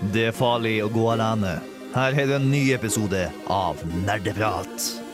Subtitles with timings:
[0.00, 1.56] Det er farlig å gå alene.
[1.94, 5.05] Her er det en ny episode av Nerdeprat.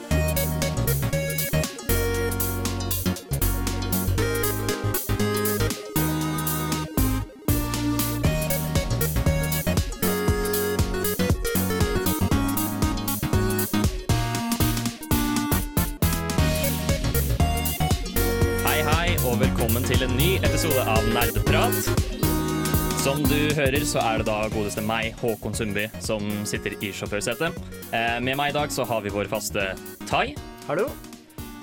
[23.57, 27.59] Hører, så er det da godeste meg, Håkon Sundby, som sitter i sjåførsetet.
[27.92, 29.73] Eh, med meg i dag så har vi vår faste
[30.09, 30.27] Tai.
[30.69, 30.88] Hallo?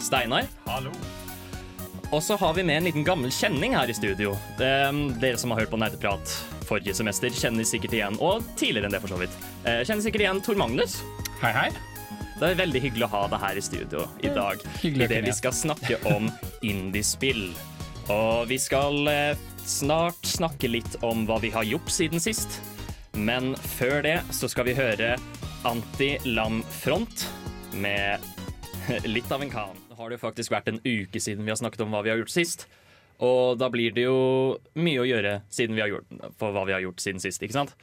[0.03, 0.48] Steinar.
[0.67, 0.93] Hallo.
[2.09, 4.34] Og så har vi med en liten gammel kjenning her i studio.
[4.57, 4.89] Eh,
[5.21, 6.38] dere som har hørt på Nerdeprat
[6.70, 10.26] forrige semester, kjenner sikkert igjen, og tidligere enn det for så vidt, eh, kjenner sikkert
[10.26, 10.99] igjen Tor Magnus.
[11.41, 11.70] Hei, hei.
[12.40, 14.62] Det er veldig hyggelig å ha deg her i studio i dag.
[14.79, 16.29] hyggelig Idet vi skal snakke om
[16.63, 17.49] indiespill.
[18.09, 19.35] Og vi skal eh,
[19.69, 22.59] snart snakke litt om hva vi har gjort siden sist.
[23.13, 25.13] Men før det så skal vi høre
[25.67, 27.27] Anti-Lam Front
[27.77, 28.23] med
[29.15, 29.77] litt av en kan.
[29.89, 32.13] Nå har det jo faktisk vært en uke siden vi har snakket om hva vi
[32.13, 32.65] har gjort sist.
[33.20, 36.07] Og da blir det jo mye å gjøre siden vi har gjort,
[36.39, 37.76] for hva vi har gjort siden sist, ikke sant?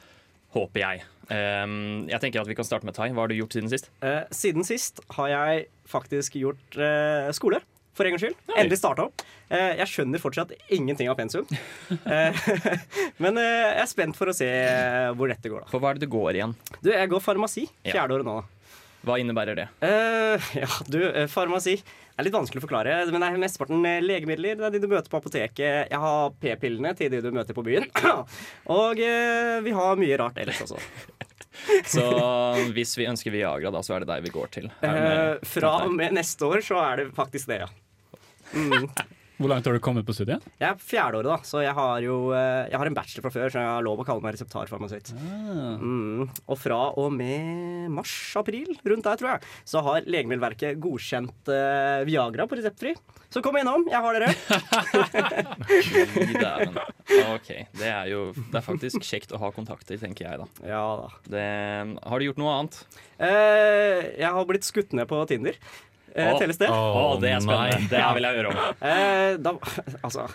[0.57, 1.05] Håper jeg.
[1.29, 3.11] Um, jeg tenker at vi kan starte med Tai.
[3.13, 3.91] Hva har du gjort siden sist?
[4.01, 7.61] Eh, siden sist har jeg faktisk gjort eh, skole.
[7.97, 8.37] For en gangs skyld.
[8.51, 8.59] Nei.
[8.61, 9.25] Endelig starta opp.
[9.49, 11.47] Eh, jeg skjønner fortsatt ingenting av pensum.
[12.07, 12.35] Eh,
[13.23, 14.47] men eh, jeg er spent for å se
[15.17, 15.71] hvor dette går, da.
[15.71, 16.53] For hva er det du går igjen?
[16.83, 17.65] Du, jeg går farmasi.
[17.87, 18.37] Fjerde året nå.
[19.07, 19.67] Hva innebærer det?
[19.87, 20.99] Eh, ja, du,
[21.31, 21.77] farmasi farmasi
[22.17, 24.59] er litt vanskelig å forklare, men det er mesteparten legemidler.
[24.59, 25.91] Det er de du møter på apoteket.
[25.93, 27.87] Jeg har p-pillene til de du møter på byen.
[28.81, 29.03] Og
[29.67, 30.81] vi har mye rart ellers også.
[31.93, 32.05] Så
[32.77, 34.71] hvis vi ønsker Viagra, da, så er det deg vi går til.
[34.81, 37.71] Det fra og med neste år så er det faktisk det, ja.
[38.55, 38.89] Mm.
[39.37, 40.45] Hvor langt har du kommet på studiet?
[40.57, 43.51] Jeg er fjerdeåret, da, så jeg har jo eh, Jeg har en bachelor fra før,
[43.53, 45.11] så jeg har lov å kalle meg reseptarfarmasøyt.
[45.13, 46.23] Mm.
[46.25, 52.49] Og fra og med mars-april, rundt der, tror jeg, så har Legemiddelverket godkjent uh, Viagra
[52.49, 52.95] på reseptfri.
[53.29, 54.33] Så kom innom, jeg har dere.
[56.47, 56.79] Dæven.
[57.35, 57.51] OK.
[57.77, 60.71] Det er jo Det er faktisk kjekt å ha kontakter, tenker jeg, da.
[60.71, 61.11] Ja da.
[61.29, 61.45] Det,
[62.01, 62.81] har du gjort noe annet?
[63.21, 65.61] Uh, jeg har blitt skutt ned på Tinder.
[66.17, 66.37] Eh.
[66.41, 66.69] Telles det?
[66.73, 67.81] Å, det er spennende.
[67.81, 67.89] nei.
[67.93, 68.57] Det vil jeg høre om.
[68.87, 69.53] Eh, da,
[70.07, 70.29] altså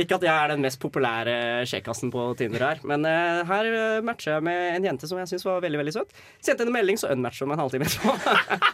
[0.00, 1.32] ikke at jeg er den mest populære
[1.66, 5.26] kjekkasen på Tinder her, men eh, her eh, matcher jeg med en jente som jeg
[5.32, 6.12] syns var veldig veldig søt.
[6.38, 8.12] Sendte henne en melding, så unmatcha hun meg en halvtime etterpå.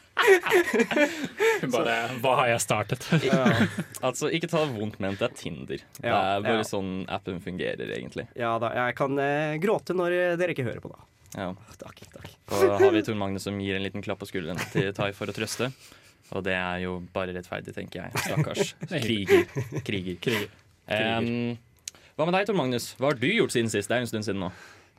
[1.73, 3.09] Bare, hva har jeg startet?
[4.07, 5.81] Altså, ikke ta det vondt ment, det er Tinder.
[5.97, 6.67] Det Ja, er bare ja.
[6.69, 8.27] sånn appen fungerer, egentlig.
[8.39, 11.01] Ja da, jeg kan eh, gråte når dere ikke hører på, da.
[11.37, 11.49] Ja.
[11.81, 12.05] Takk.
[12.13, 12.29] takk.
[12.55, 15.33] Og har vi Tor Magne som gir en liten klapp på skulderen til Tai for
[15.33, 15.73] å trøste.
[16.35, 18.19] Og det er jo bare rettferdig, tenker jeg.
[18.27, 19.45] Stakkars kriger.
[19.87, 20.19] Kriger.
[20.23, 20.49] kriger.
[20.87, 21.57] Um,
[22.17, 22.93] hva med deg, Tor Magnus?
[22.99, 23.91] Hva har du gjort siden sist?
[23.91, 24.51] Det er en stund siden nå.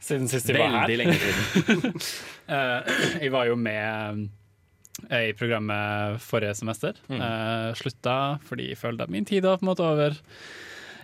[0.03, 0.85] Siden sist jeg var her.
[0.85, 1.95] Veldig lenge siden.
[2.51, 2.91] uh,
[3.23, 4.27] jeg var jo med
[5.09, 6.99] eh, i programmet forrige semester.
[7.09, 7.19] Mm.
[7.19, 10.19] Uh, slutta fordi jeg følte at min tid var på en måte over.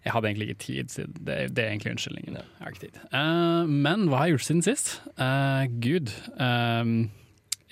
[0.03, 2.37] Jeg hadde egentlig ikke tid, siden det, det er egentlig unnskyldningen.
[2.37, 3.01] Jeg har ikke tid.
[3.15, 4.95] Uh, men hva har jeg gjort siden sist?
[5.15, 6.11] Uh, Gud.
[6.37, 6.95] eh,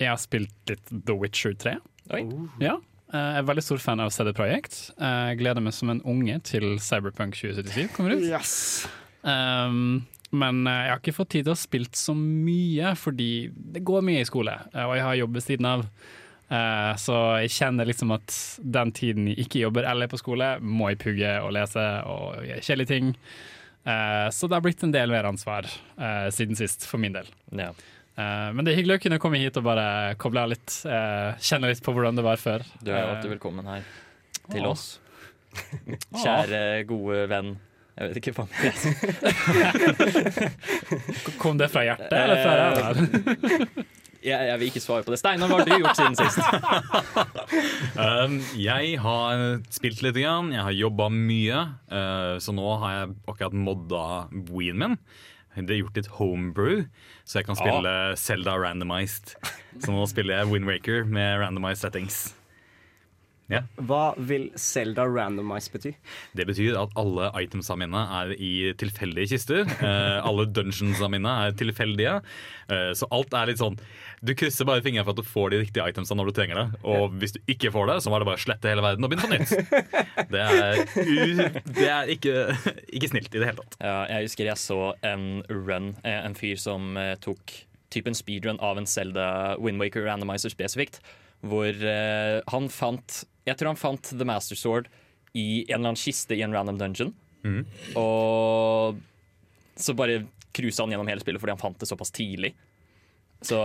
[0.00, 1.76] jeg har spilt litt The Witcher 3.
[2.10, 2.24] Oi.
[2.60, 2.78] Ja.
[3.12, 4.78] eh, Jeg er veldig stor fan av CD Projekt.
[4.98, 8.24] Jeg gleder meg som en unge til Cyberpunk 2077 kommer ut.
[8.26, 8.86] Yes.
[9.22, 10.02] Um,
[10.32, 14.02] men eh, jeg har ikke fått tid til å spille så mye, fordi det går
[14.02, 15.86] mye i skole, eh, og jeg har jobb ved siden av.
[16.52, 20.54] Eh, så jeg kjenner liksom at den tiden jeg ikke jobber eller er på skole,
[20.60, 23.12] må jeg pugge og lese og gjøre kjedelige ting.
[23.84, 27.28] Eh, så det har blitt en del mer ansvar eh, siden sist, for min del.
[27.56, 27.70] Ja.
[28.12, 29.86] Eh, men det er hyggelig å kunne komme hit og bare
[30.20, 30.70] koble av litt.
[30.84, 32.60] Uh, kjenne litt på hvordan det var før.
[32.82, 33.82] Du er jo Eh, alltid velkommen her
[34.52, 34.70] til Åh.
[34.74, 34.84] oss.
[36.22, 37.50] Kjære, gode venn.
[37.92, 38.96] Jeg vet ikke hva jeg skal
[41.42, 42.96] Kom det fra hjertet eller fra ræva?
[44.30, 45.18] jeg, jeg vil ikke svare på det.
[45.20, 46.40] Steinar, hva har du gjort siden sist?
[48.00, 51.60] Um, jeg har spilt litt, grann, jeg har jobba mye,
[51.92, 54.04] uh, så nå har jeg akkurat modda
[54.48, 54.96] Ween min.
[55.52, 56.88] Det er gjort litt homebrew,
[57.32, 59.32] så jeg kan spille Zelda randomized.
[59.80, 62.26] Så nå spiller jeg Wind Waker med randomized settings.
[63.88, 65.92] Hva vil Selda randomize bety?
[66.36, 69.66] Det betyr at alle itemsa mine er i tilfeldige kister.
[69.68, 72.18] Eh, alle dungeonsa mine er tilfeldige.
[72.72, 73.76] Eh, så alt er litt sånn
[74.22, 76.66] Du krysser bare fingrene for at du får de riktige itemsa når du trenger det.
[76.86, 79.26] Og hvis du ikke får det, så må det bare slette hele verden og begynne
[79.26, 79.50] på nytt.
[80.32, 81.16] Det er, u
[81.74, 82.32] det er ikke,
[82.94, 83.74] ikke snilt i det hele tatt.
[83.82, 87.52] Ja, jeg husker jeg så en run, eh, en fyr som eh, tok
[87.92, 91.00] typen speedrun av en Zelda Windwaker randomizer spesifikt,
[91.42, 94.90] hvor eh, han fant Jeg tror han fant The Master Sword
[95.34, 97.14] i en eller annen kiste i en random dungeon.
[97.42, 97.62] Mm.
[97.98, 99.00] Og
[99.80, 100.22] så bare
[100.54, 102.52] cruisa han gjennom hele spillet fordi han fant det såpass tidlig.
[103.42, 103.58] Så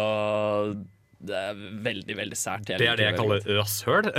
[1.17, 2.65] det er veldig, veldig sært.
[2.69, 4.09] Det er det jeg kaller rasshøl.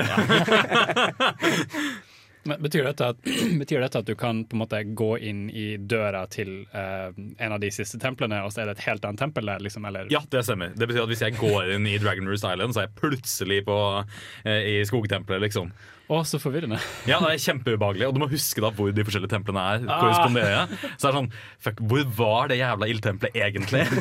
[2.44, 3.18] Men betyr dette, at,
[3.62, 7.54] betyr dette at du kan på en måte gå inn i døra til uh, en
[7.54, 9.62] av de siste templene, og så er det et helt annet tempel der?
[9.64, 10.08] Liksom, eller?
[10.12, 10.72] Ja, det stemmer.
[10.76, 13.62] Det betyr at Hvis jeg går inn i Dragon Roost Island, så er jeg plutselig
[13.68, 15.42] på, uh, i skogtempelet.
[15.48, 15.72] liksom
[16.08, 16.78] Å, så forvirrende.
[17.10, 18.08] Ja, det er kjempeubehagelig.
[18.08, 19.84] Og du må huske da hvor de forskjellige templene er.
[19.88, 20.78] korresponderer.
[20.94, 21.34] Så det er sånn,
[21.66, 23.84] fuck, Hvor var det jævla ildtempelet egentlig?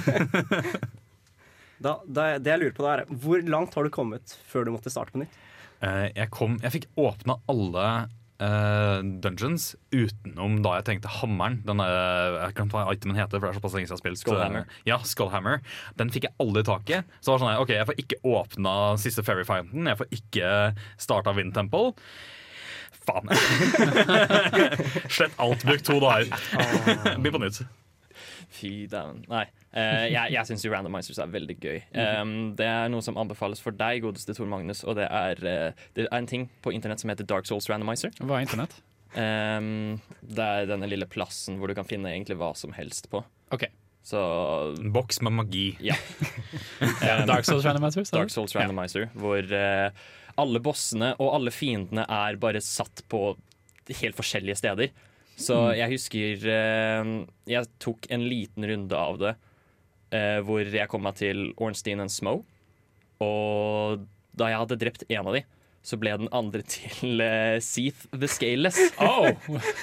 [1.77, 4.71] Da, da, det jeg lurer på da er, Hvor langt har du kommet før du
[4.73, 5.35] måtte starte på nytt?
[5.85, 7.89] Eh, jeg, kom, jeg fikk åpna alle
[8.43, 11.59] eh, dungeons utenom da jeg tenkte hammeren.
[11.67, 14.03] Den der, jeg kan ta itemen heter, for det er såpass lenge siden jeg har
[14.05, 14.23] spilt.
[14.23, 14.79] Skullhammer.
[14.89, 15.61] Ja, Skullhammer.
[15.99, 17.01] Den fikk jeg aldri tak i.
[17.19, 19.91] Så det var sånn, ok, Jeg får ikke åpna siste Fairy Fountain.
[19.91, 20.53] Jeg får ikke
[21.07, 21.93] starta Wind Temple.
[23.07, 23.31] Faen.
[25.15, 25.63] Slett alt.
[25.63, 26.31] Bruk to dager.
[27.17, 27.61] Begynn på nytt.
[28.53, 29.23] Fy dæven.
[29.27, 29.45] Nei.
[29.75, 31.79] Uh, jeg jeg syns randomizers er veldig gøy.
[31.93, 35.87] Um, det er noe som anbefales for deg, godeste Tor Magnus, og det er, uh,
[35.97, 38.13] det er en ting på internett som heter Dark Souls Randomizer.
[38.21, 38.77] Hva er internett?
[39.17, 43.23] Um, det er denne lille plassen hvor du kan finne egentlig hva som helst på.
[43.53, 43.71] Okay.
[44.07, 44.19] Så
[44.79, 45.67] En boks med magi.
[45.83, 45.97] ja.
[46.81, 48.07] um, Dark Souls Randomizer?
[48.13, 49.91] Dark Souls Randomizer, hvor uh,
[50.39, 53.31] alle bossene og alle fiendene er bare satt på
[54.01, 54.93] helt forskjellige steder.
[55.37, 57.09] Så jeg husker eh,
[57.45, 59.33] jeg tok en liten runde av det
[60.15, 62.41] eh, hvor jeg kom meg til Ornstein and Smoe.
[63.23, 64.03] Og
[64.37, 65.43] da jeg hadde drept en av de,
[65.87, 68.79] så ble den andre til eh, Seath the Scaleless.
[68.99, 69.29] Oh,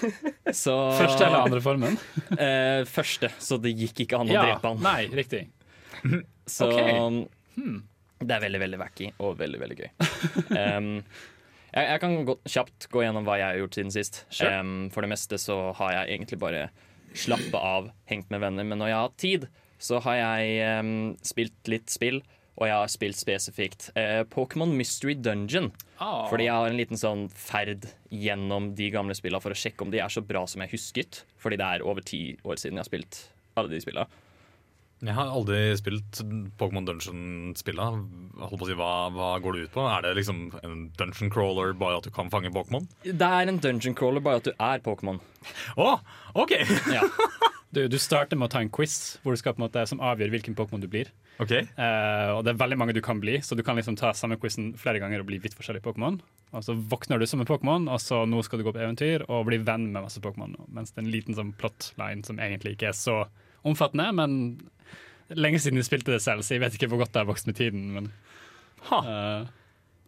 [0.64, 1.96] Så, første eller andre formen?
[2.34, 4.82] Eh, første, så det gikk ikke an å Ja, drepe han.
[4.82, 5.44] nei, riktig.
[6.50, 7.28] Så Ok.
[8.24, 9.90] det er veldig, veldig wacky og veldig, veldig gøy.
[10.58, 10.90] Um,
[11.74, 14.22] jeg, jeg kan gå, kjapt gå gjennom hva jeg har gjort siden sist.
[14.30, 14.52] Sure.
[14.60, 16.68] Um, for det meste så har jeg egentlig bare
[17.14, 18.66] slappa av, hengt med venner.
[18.66, 19.48] Men når jeg har hatt tid,
[19.82, 20.94] så har jeg um,
[21.26, 22.22] spilt litt spill.
[22.54, 25.72] Og jeg har spilt spesifikt uh, Pokémon Mystery Dungeon.
[25.98, 26.28] Oh.
[26.30, 29.90] Fordi jeg har en liten sånn ferd gjennom de gamle spillene for å sjekke om
[29.90, 31.24] de er så bra som jeg husket.
[31.42, 33.24] Fordi det er over ti år siden jeg har spilt
[33.58, 34.22] alle de spillene.
[35.04, 36.20] Jeg har aldri spilt
[36.60, 37.88] Pokémon Dungeon-spilla.
[38.46, 39.86] Å si, hva, hva går det ut på?
[39.90, 42.86] Er det liksom en dungeon crawler, bare at du kan fange Pokémon?
[43.04, 45.20] Det er en dungeon crawler, bare at du er Pokémon.
[45.76, 45.96] Å,
[46.40, 46.56] OK!
[46.94, 47.04] Ja.
[47.74, 49.98] Du, du starter med å ta en quiz hvor du skal på en måte, som
[50.04, 51.08] avgjør hvilken Pokémon du blir.
[51.42, 54.12] ok Uh, og det er veldig mange du kan bli, så du kan liksom ta
[54.14, 56.20] samme quizen flere ganger og bli vidt forskjellig Pokémon.
[56.54, 59.26] Og så våkner du som en Pokémon, og så nå skal du gå på eventyr
[59.26, 60.54] og bli venn med masse Pokémon.
[60.70, 63.24] Mens det er en liten sånn plotline som egentlig ikke er så
[63.66, 64.38] omfattende, men
[65.30, 67.46] lenge siden jeg spilte det selv, så jeg vet ikke hvor godt det har vokst
[67.48, 67.84] med tiden.
[67.96, 68.10] Men,
[68.90, 69.46] uh,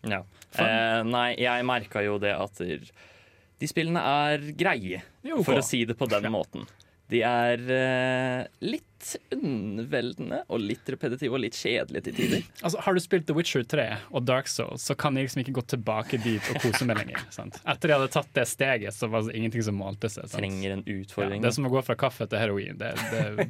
[0.07, 0.23] Ja.
[0.55, 5.85] Eh, nei, jeg merka jo det at de spillene er greie, Jo, for å si
[5.89, 6.67] det på den måten.
[7.13, 8.83] De er eh, litt
[9.31, 12.41] underveldende og litt repetitive og litt kjedelige til tider.
[12.67, 15.55] altså, har du spilt The Witcher 3 og Dark Souls, så kan jeg liksom ikke
[15.61, 17.23] gå tilbake dit og kose meg lenger.
[17.37, 17.61] Sant?
[17.63, 20.27] Etter jeg hadde tatt det steget, så var det ingenting som målte seg.
[20.27, 20.41] Sant?
[20.41, 21.45] Trenger en Ja, utfordring.
[21.45, 22.81] det er som å gå fra kaffe til heroin.
[22.81, 23.49] Det, det,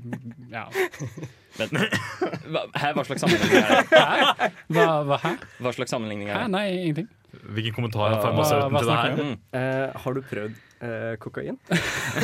[0.53, 0.67] ja.
[1.59, 1.73] Men,
[2.53, 4.51] hva, hæ, hva slags sammenligning er det?
[4.77, 5.31] hva, hva, hæ?
[5.65, 6.51] Hva slags sammenligning er det?
[6.53, 7.09] Nei, ingenting.
[7.57, 9.19] Hvilken kommentar har farmasøyten til det her?
[9.21, 9.35] Mm.
[9.57, 11.59] Uh, har du prøvd uh, kokain?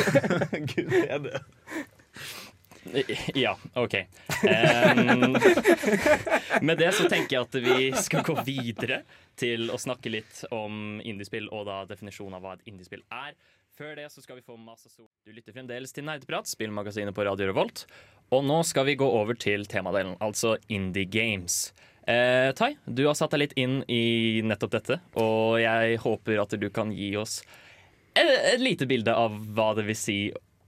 [0.73, 1.43] Gud, er det
[3.33, 3.95] Ja, OK.
[4.43, 5.37] Um,
[6.61, 9.03] med det så tenker jeg at vi skal gå videre
[9.39, 13.37] til å snakke litt om indiespill, og da definisjonen av hva et indiespill er.
[13.73, 15.07] Før det så skal vi få masse sol.
[15.25, 17.87] Du lytter fremdeles til Nerdeprat, spillmagasinet på Radio Revolt.
[18.33, 21.71] Og nå skal vi gå over til temadelen, altså Indie Games.
[22.03, 26.55] Eh, Tai, du har satt deg litt inn i nettopp dette, og jeg håper at
[26.59, 27.39] du kan gi oss
[28.13, 30.17] et, lite bilde av hva det vil si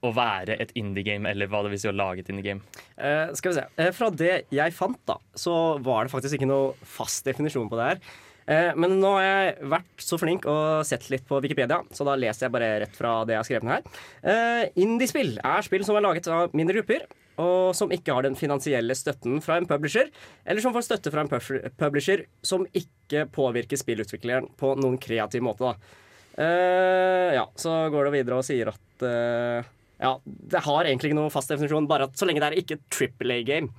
[0.06, 2.62] å være et indie-game, eller hva det vil si å lage et indie-game.
[2.96, 3.66] Eh, skal vi se.
[3.82, 7.80] Eh, fra det jeg fant, da, så var det faktisk ikke noe fast definisjon på
[7.80, 8.02] det her.
[8.46, 12.18] Eh, men nå har jeg vært så flink og sett litt på Wikipedia, så da
[12.20, 14.02] leser jeg bare rett fra det jeg har skrevet ned her.
[14.22, 17.08] Eh, Indie-spill er spill som er laget av mindre grupper,
[17.42, 20.10] og som ikke har den finansielle støtten fra en publisher,
[20.46, 21.32] eller som får støtte fra en
[21.80, 25.76] publisher som ikke påvirker spillutvikleren på noen kreativ måte.
[26.36, 29.68] Eh, ja, så går det videre og sier at uh,
[30.04, 32.82] ja, det har egentlig ikke noen fast definisjon, bare at så lenge det er ikke
[32.92, 33.72] triple A-game,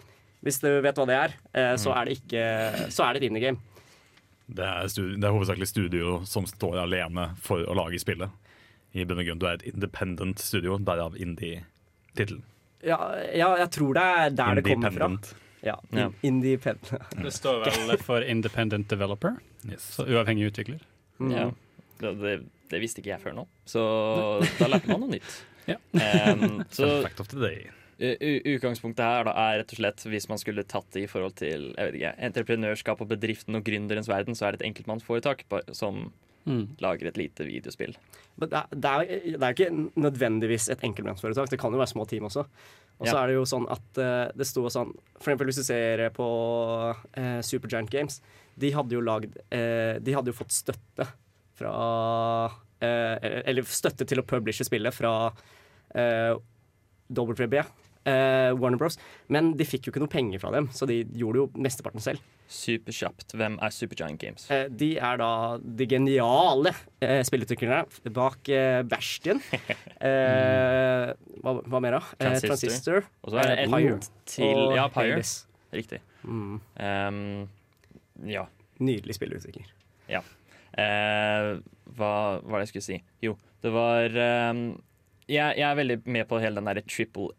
[0.44, 2.42] hvis du vet hva det er, eh, så er det ikke
[2.92, 3.60] Så er det et indie-game.
[4.46, 8.30] Det er, det er hovedsakelig studio som står alene for å lage spillet.
[8.94, 12.44] I bunn og grunn, Du er et independent studio, derav indie-tittelen.
[12.84, 12.98] Ja,
[13.34, 15.08] ja, jeg tror det er der det kommer fra.
[15.66, 16.92] Ja, in- Independent.
[17.24, 19.82] Det står vel for Independent Developer, Yes.
[19.96, 20.78] så uavhengig utvikler.
[21.18, 21.30] Mm.
[21.32, 21.46] Ja.
[21.98, 22.34] Det, det,
[22.70, 23.82] det visste ikke jeg før nå, så
[24.60, 25.32] da lærte man noe nytt.
[25.66, 25.78] Ja.
[25.96, 27.64] Um, så fact of the day.
[27.96, 31.08] U- u- Utgangspunktet her da er rett og slett hvis man skulle tatt det i
[31.10, 34.68] forhold til jeg vet ikke, entreprenørskap og bedriften og gründerens verden, så er det et
[34.68, 36.10] enkeltmannsforetak som
[36.46, 36.76] Mm.
[36.78, 37.96] lager et lite videospill.
[38.38, 41.48] Men det, er, det, er, det er ikke nødvendigvis et enkeltmannsforetak.
[41.50, 42.44] Det kan jo være små team også.
[43.00, 43.22] Og så Ja.
[43.24, 46.26] er det jo sånn at uh, det sto sånn For eksempel hvis du ser på
[46.94, 48.20] uh, Supergiant Games.
[48.56, 51.04] De hadde jo lagd uh, De hadde jo fått støtte
[51.56, 51.72] fra
[52.80, 55.32] Eller støtte til å publishe spillet fra
[57.08, 57.54] WB,
[58.06, 58.98] eh, Warner Bros.
[59.32, 62.22] Men de fikk jo ikke noe penger fra dem, så de gjorde jo mesteparten selv.
[62.46, 63.34] Superkjapt.
[63.34, 64.46] Hvem er Supergiant Games?
[64.54, 66.70] Eh, de er da de geniale
[67.02, 69.42] eh, spillutviklerne bak eh, Bastion.
[70.06, 71.08] Eh,
[71.40, 72.02] hva, hva mer, da?
[72.20, 72.50] Eh, Transistor.
[72.52, 73.06] Transistor.
[73.24, 73.94] Og så er det eh, Pyre.
[74.28, 75.22] til og Ja, Pyre.
[75.72, 75.98] Riktig.
[76.22, 76.58] Mm.
[76.76, 78.44] Um, ja.
[78.84, 79.72] Nydelig spillutvikler.
[80.76, 81.48] Eh,
[81.96, 82.12] hva
[82.44, 82.98] var det jeg skulle si?
[83.24, 83.32] Jo,
[83.64, 84.12] det var
[84.52, 84.66] um,
[85.26, 87.30] jeg, jeg er veldig med på hele den derre triple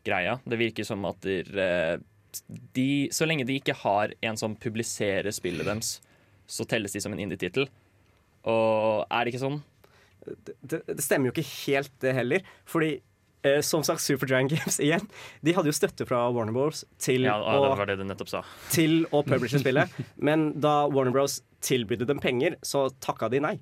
[0.00, 0.38] A-greia.
[0.44, 1.98] Det virker som at der,
[2.74, 6.00] de Så lenge de ikke har en som publiserer spillet deres,
[6.50, 7.68] så telles de som en indie-tittel.
[8.48, 9.60] Og er det ikke sånn?
[10.26, 12.46] Det, det, det stemmer jo ikke helt, det heller.
[12.68, 12.92] Fordi
[13.46, 15.06] eh, som sagt, Supergiant Games igjen,
[15.44, 16.84] de hadde jo støtte fra Warner Bros.
[17.02, 18.08] til, Ja, å, det det
[18.76, 19.94] til å publishe spillet.
[20.16, 21.40] Men da Warner Bros.
[21.66, 23.56] tilbydde dem penger, så takka de nei.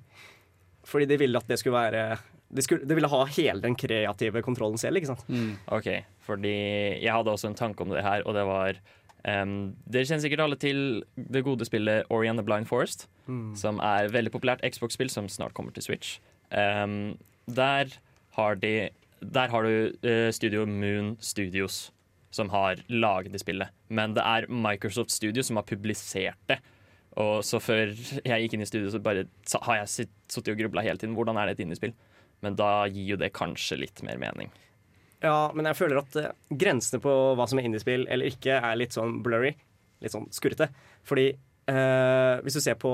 [0.87, 2.05] Fordi de ville at det skulle være
[2.51, 5.25] de, skulle, de ville ha hele den kreative kontrollen selv, ikke sant.
[5.75, 5.89] OK,
[6.25, 6.53] fordi
[7.03, 8.79] jeg hadde også en tanke om det her, og det var
[9.27, 13.07] um, Dere kjenner sikkert alle til det gode spillet Ori and the Blind Forest,
[13.55, 16.15] som er et veldig populært Xbox-spill som snart kommer til Switch.
[16.49, 17.91] Um, der
[18.37, 18.89] har de
[19.21, 21.91] Der har du uh, studio Moon Studios
[22.31, 23.69] som har laget det spillet.
[23.89, 26.59] Men det er Microsoft Studio som har publisert det.
[27.17, 27.89] Og så før
[28.23, 29.23] jeg gikk inn i studio, så bare
[29.65, 31.15] har jeg sitt- sittet og grubla hele tiden.
[31.17, 31.93] Hvordan er det et indiespill?
[32.45, 34.51] Men da gir jo det kanskje litt mer mening.
[35.19, 38.79] Ja, men jeg føler at eh, grensene på hva som er indiespill eller ikke, er
[38.79, 39.51] litt sånn blurry.
[39.99, 40.69] Litt sånn skurrete.
[41.07, 42.91] Fordi eh, hvis du ser på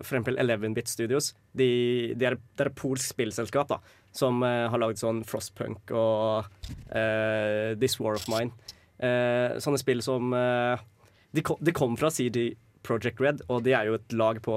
[0.00, 1.70] eksempel 11-bit Studios, de,
[2.18, 3.78] de er, det er et polsk spillselskap da,
[4.16, 6.50] som eh, har lagd sånn Frostpunk og
[6.90, 8.50] eh, This War of Mine.
[8.98, 12.50] Eh, sånne spill som de, kom, de kom fra CD
[12.82, 14.56] Project Red, og de er jo et lag på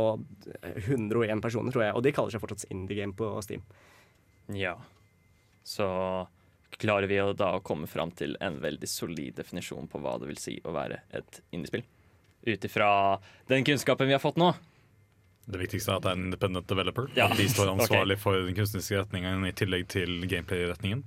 [0.63, 1.93] 101 personer, tror jeg.
[1.93, 3.61] Og de kaller seg fortsatt Indie Game på Steam.
[4.57, 4.77] Ja.
[5.63, 5.87] Så
[6.77, 10.39] klarer vi da å komme fram til en veldig solid definisjon på hva det vil
[10.41, 11.83] si å være et indiespill.
[12.43, 12.89] Ut ifra
[13.47, 14.51] den kunnskapen vi har fått nå.
[15.45, 17.09] Det viktigste er at det er en independent developer.
[17.15, 17.27] Ja.
[17.29, 21.03] At de står ansvarlig ansvarlig for den kunstneriske retningen i tillegg til gameplay-retningen.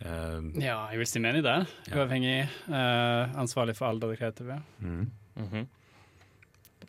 [0.00, 1.66] Uh, Ja, jeg vil si meg enig der.
[1.90, 2.00] Ja.
[2.00, 2.38] Uavhengig.
[2.70, 4.62] Uh, ansvarlig for alle det kreative.
[4.80, 5.10] mhm.
[5.40, 5.68] Mhm.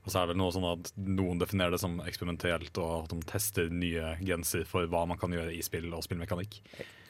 [0.02, 3.20] Og så er det noe sånn at noen definerer det som eksperimentelt, og at de
[3.30, 6.58] tester nye grenser for hva man kan gjøre i spill og spillmekanikk.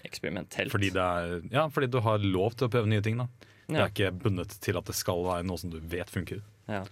[0.07, 0.73] Eksperimentelt.
[0.73, 3.21] Fordi, det er, ja, fordi du har lov til å prøve nye ting.
[3.21, 3.29] da.
[3.71, 6.41] Det er ikke bundet til at det skal være noe som du vet funker.
[6.67, 6.83] Ja.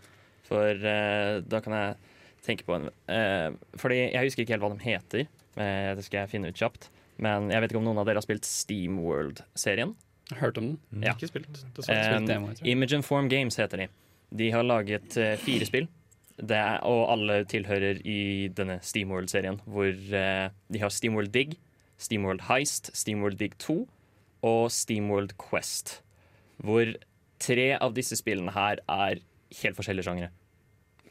[0.47, 1.97] For uh, da kan jeg
[2.45, 5.27] tenke på en uh, Fordi jeg husker ikke helt hva de heter.
[5.59, 6.87] Uh, det skal jeg finne ut kjapt.
[7.19, 9.91] Men jeg vet ikke om noen av dere har spilt Steamworld-serien.
[10.39, 10.77] Hørt om den?
[10.93, 11.15] Mm, Ja.
[11.17, 11.51] Ikke spilt.
[11.75, 12.67] Det spilt demo, tror.
[12.71, 13.87] Image and Form Games heter de.
[14.29, 15.87] De har laget eh, fire spill.
[16.39, 21.57] Det er, og alle tilhører i denne Steamworld-serien, hvor eh, de har Steamworld Dig,
[21.99, 23.81] Steamworld Heist, Steamworld Dig 2
[24.47, 25.99] og Steamworld Quest.
[26.63, 26.93] Hvor
[27.39, 29.19] tre av disse spillene her er
[29.61, 30.31] helt forskjellige sjangere.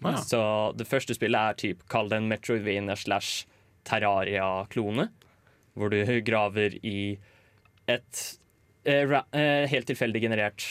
[0.05, 0.17] Ah.
[0.23, 0.41] Så
[0.79, 3.49] det første spillet er typ, kall det en Metroidvania slash
[3.89, 5.09] Terraria-klone.
[5.79, 7.19] Hvor du graver i
[7.89, 8.23] et
[8.85, 10.65] eh, ra eh, helt tilfeldig generert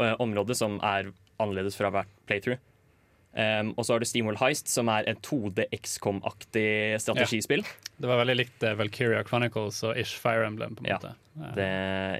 [0.00, 2.60] eh, område som er annerledes fra hvert playthrough.
[3.34, 7.64] Um, og så har du Steamworld Heist, som er et 2D XCOM-aktig strategispill.
[7.98, 10.76] Det var veldig likt eh, Valkyria Chronicles og Ish Fire Emblem.
[10.78, 10.98] på en Ja.
[11.00, 11.14] måte.
[11.40, 11.50] Ja.
[11.56, 11.66] Det,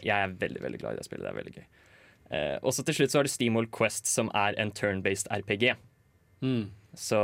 [0.09, 1.23] jeg er veldig veldig glad i det spillet.
[1.23, 1.67] Det er veldig gøy.
[2.35, 5.77] Uh, og så til slutt så har du Steamworld Quest, som er en turn-based RPG.
[6.43, 6.65] Mm.
[6.99, 7.21] Så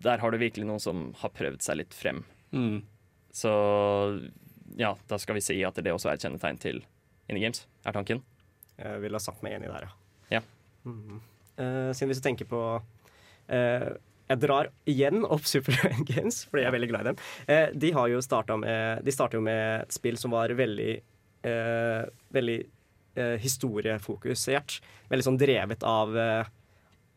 [0.00, 2.24] der har du virkelig noen som har prøvd seg litt frem.
[2.56, 2.80] Mm.
[3.36, 3.52] Så
[4.80, 6.80] ja, da skal vi si at det også er et kjennetegn til
[7.28, 8.22] Indie Games, er tanken.
[8.80, 9.96] Jeg ville ha sagt meg enig der, ja.
[10.88, 11.20] Mhm.
[11.60, 13.88] Eh, siden hvis du tenker på uh,
[14.30, 15.76] Jeg drar igjen opp Super
[16.10, 17.22] Games, fordi jeg er veldig glad i dem.
[17.50, 20.92] Uh, de har jo starta med De starter jo med et spill som var veldig
[21.40, 22.58] Veldig
[23.40, 24.74] historiefokusert.
[25.08, 26.10] Veldig sånn drevet av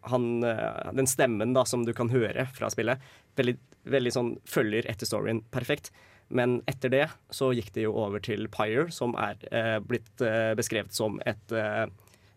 [0.07, 3.03] han, den stemmen da som du kan høre fra spillet.
[3.35, 3.57] Veldig,
[3.91, 5.91] veldig sånn følger etter storyen perfekt.
[6.31, 7.03] Men etter det
[7.35, 9.43] så gikk det jo over til Pyre, som er
[9.83, 10.23] blitt
[10.55, 11.51] beskrevet som et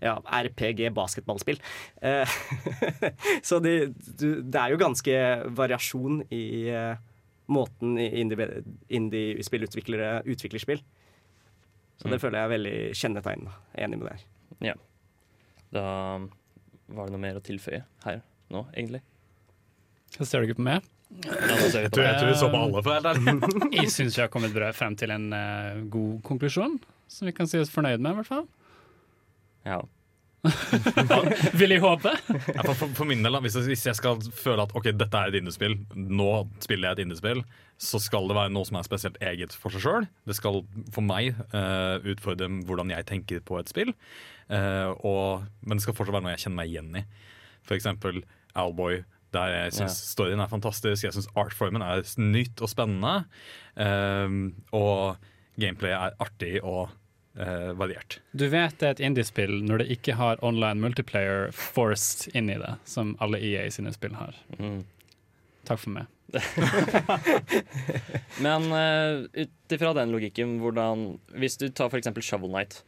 [0.03, 1.61] ja, RPG-basketballspill.
[2.03, 2.37] Eh,
[3.49, 3.75] så det,
[4.21, 5.17] du, det er jo ganske
[5.57, 6.99] variasjon i eh,
[7.53, 8.63] måten indie-
[9.01, 10.83] indie-spillutviklere utvikler spill.
[11.97, 13.47] Så det føler jeg er veldig kjennetegn.
[13.81, 14.27] Enig med deg.
[15.73, 15.85] Da
[16.93, 18.21] var det noe mer å tilføye her
[18.53, 19.01] nå, egentlig.
[20.17, 20.85] Hva ser du ikke på meg?
[21.23, 23.73] Ja, Jeg tror, jeg tror vi så på alle, for helt ærlig.
[23.79, 26.77] Jeg syns vi har kommet frem til en uh, god konklusjon,
[27.11, 28.47] som vi kan si oss fornøyd med, i hvert fall.
[29.67, 29.83] Ja.
[31.59, 32.13] Vil jeg håpe.
[32.55, 35.19] Ja, for, for, for min del, hvis, jeg, hvis jeg skal føle at ok, dette
[35.19, 36.29] er et indiespill, nå
[36.63, 37.43] spiller jeg et indiespill,
[37.83, 40.09] så skal det være noe som er spesielt eget for seg sjøl.
[40.29, 40.63] Det skal
[40.95, 43.93] for meg uh, utfordre hvordan jeg tenker på et spill.
[44.47, 47.05] Uh, og, men det skal fortsatt være noe jeg kjenner meg igjen i.
[47.67, 48.23] For eksempel
[48.57, 49.03] Owlboy,
[49.35, 50.13] der jeg syns yeah.
[50.15, 51.09] storyen er fantastisk.
[51.09, 53.17] Jeg syns artformen er nytt og spennende.
[53.75, 55.19] Uh, og
[55.59, 56.95] gameplayet er artig og
[57.39, 58.19] eh, variert.
[58.33, 62.59] Du vet det er et indiespill når det ikke har online multiplayer forced inn i
[62.61, 64.37] det, som alle EA sine spill har.
[64.59, 64.83] Mm.
[65.67, 66.07] Takk for meg.
[68.43, 71.05] Men uh, ut ifra den logikken, hvordan
[71.39, 72.09] Hvis du tar f.eks.
[72.27, 72.81] Shovel Knight,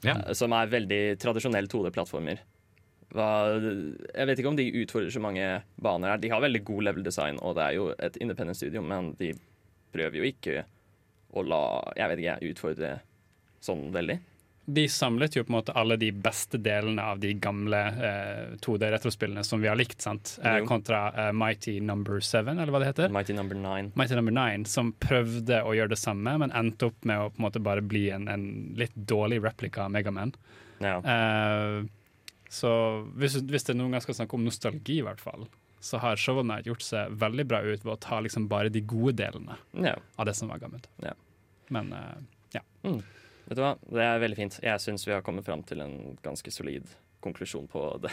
[0.00, 0.14] Ja.
[0.16, 2.38] eh, som er veldig tradisjonell 2D-plattformer
[3.12, 3.26] hva,
[3.60, 5.44] Jeg vet ikke om de utfordrer så mange
[5.82, 6.20] baner her.
[6.22, 9.34] De har veldig god level design, og det er jo et independent studio, men de
[9.92, 10.62] prøver jo ikke
[11.36, 11.62] å la
[11.98, 12.92] Jeg vet ikke, utfordre
[13.64, 14.18] sånn veldig.
[14.70, 19.42] De samlet jo på en måte alle de beste delene av de gamle eh, 2D-retrospillene
[19.46, 20.36] som vi har likt, sant?
[20.46, 23.10] Eh, kontra eh, Mighty Number Seven, eller hva det heter.
[23.14, 23.90] Mighty Number Nine.
[23.98, 27.40] Mighty Number Nine, som prøvde å gjøre det samme, men endte opp med å på
[27.40, 28.44] en måte bare bli en, en
[28.78, 30.36] litt dårlig replika av Megaman.
[30.84, 31.00] Ja.
[31.02, 31.80] Eh,
[32.50, 32.70] så
[33.18, 35.48] hvis, hvis det noen gang skal snakke om nostalgi, i hvert fall,
[35.80, 38.82] så har Shovel Knight gjort seg veldig bra ut ved å ta liksom bare de
[38.84, 39.96] gode delene ja.
[40.20, 40.90] av det som var gammelt.
[41.02, 41.16] Ja.
[41.72, 42.18] Men eh,
[43.50, 44.56] Vet du hva, det er veldig fint.
[44.62, 46.86] Jeg syns vi har kommet fram til en ganske solid
[47.20, 48.12] konklusjon på det.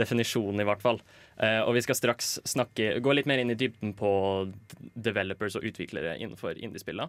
[0.00, 0.98] definisjonen, i hvert fall.
[1.38, 4.10] Eh, og vi skal straks snakke, gå litt mer inn i dybden på
[4.98, 7.06] developers og utviklere innenfor indiespillene.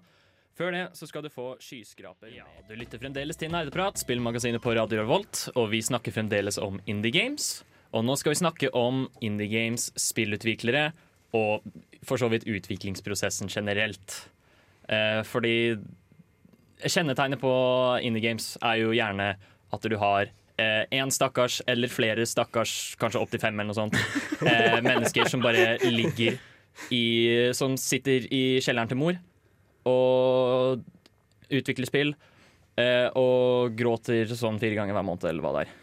[0.53, 2.29] Før det så skal du få skyskraper.
[2.35, 6.77] Ja, du lytter fremdeles til Nerdeprat, spillmagasinet på Radio Revolt, og vi snakker fremdeles om
[6.85, 7.63] indie games.
[7.89, 10.91] Og nå skal vi snakke om indie games, spillutviklere
[11.33, 11.65] og
[12.05, 14.19] for så vidt utviklingsprosessen generelt.
[14.85, 15.73] Eh, fordi
[16.83, 17.51] Kjennetegnet på
[18.03, 19.33] indie games er jo gjerne
[19.73, 20.31] at du har
[20.93, 23.95] én stakkars eller flere stakkars, kanskje opptil fem eller noe sånt,
[24.45, 26.37] eh, mennesker som bare ligger
[26.93, 27.05] i
[27.53, 29.17] Som sitter i kjelleren til mor
[29.89, 30.81] og
[31.53, 32.13] utvikler spill.
[32.79, 35.73] Eh, og gråter sånn fire ganger hver måned, eller hva det er.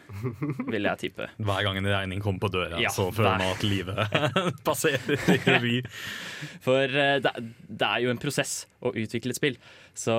[0.67, 1.27] Vil jeg tippe.
[1.47, 4.17] Hver gang en regning kommer på døra, Ja, så føler man at livet
[4.67, 5.77] passerer i revy.
[6.65, 7.31] For eh, det,
[7.69, 9.55] det er jo en prosess å utvikle et spill.
[9.95, 10.13] Så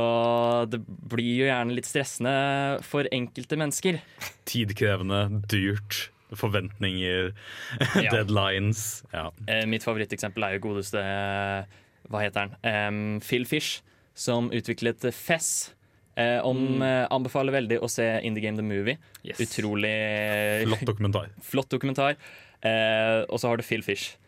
[0.72, 2.32] det blir jo gjerne litt stressende
[2.84, 4.00] for enkelte mennesker.
[4.48, 7.30] Tidkrevende, dyrt, forventninger,
[8.00, 8.10] Ja.
[8.16, 9.02] deadlines.
[9.12, 9.26] Ja.
[9.46, 12.56] Eh, mitt favoritteksempel er jo godeste eh, Hva heter han?
[12.66, 13.82] Em, Phil Fish,
[14.16, 15.72] som utviklet Fess.
[16.14, 18.98] Eh, om, eh, anbefaler veldig å se Indie Game The Movie.
[19.24, 19.40] yes.
[19.40, 19.92] Utrolig
[20.66, 21.30] Flott dokumentar.
[21.52, 22.16] flott dokumentar.
[22.60, 24.18] Eh, og så har du Phil Fish,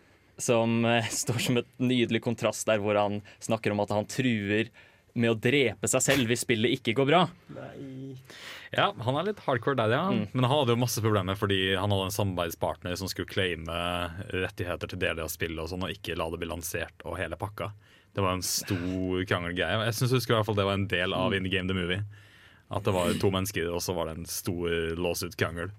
[0.40, 4.72] som eh, står som et nydelig kontrast der hvor han snakker om at han truer
[5.14, 7.20] med å drepe seg selv hvis spillet ikke går bra.
[8.74, 10.08] Ja, Han er litt hardcore der, ja.
[10.10, 10.24] Mm.
[10.32, 13.76] Men han hadde jo masse problemer fordi han hadde en samarbeidspartner som skulle claime
[14.32, 17.38] rettigheter til deler av spillet og sånn, og ikke la det bli lansert og hele
[17.38, 17.70] pakka.
[18.14, 19.80] Det var en stor krangelgreie.
[19.88, 22.04] Jeg synes husker i hvert fall det var en del av Indie Game The Movie.
[22.74, 25.72] At det var to mennesker, og så var det en stor låsut-krangel.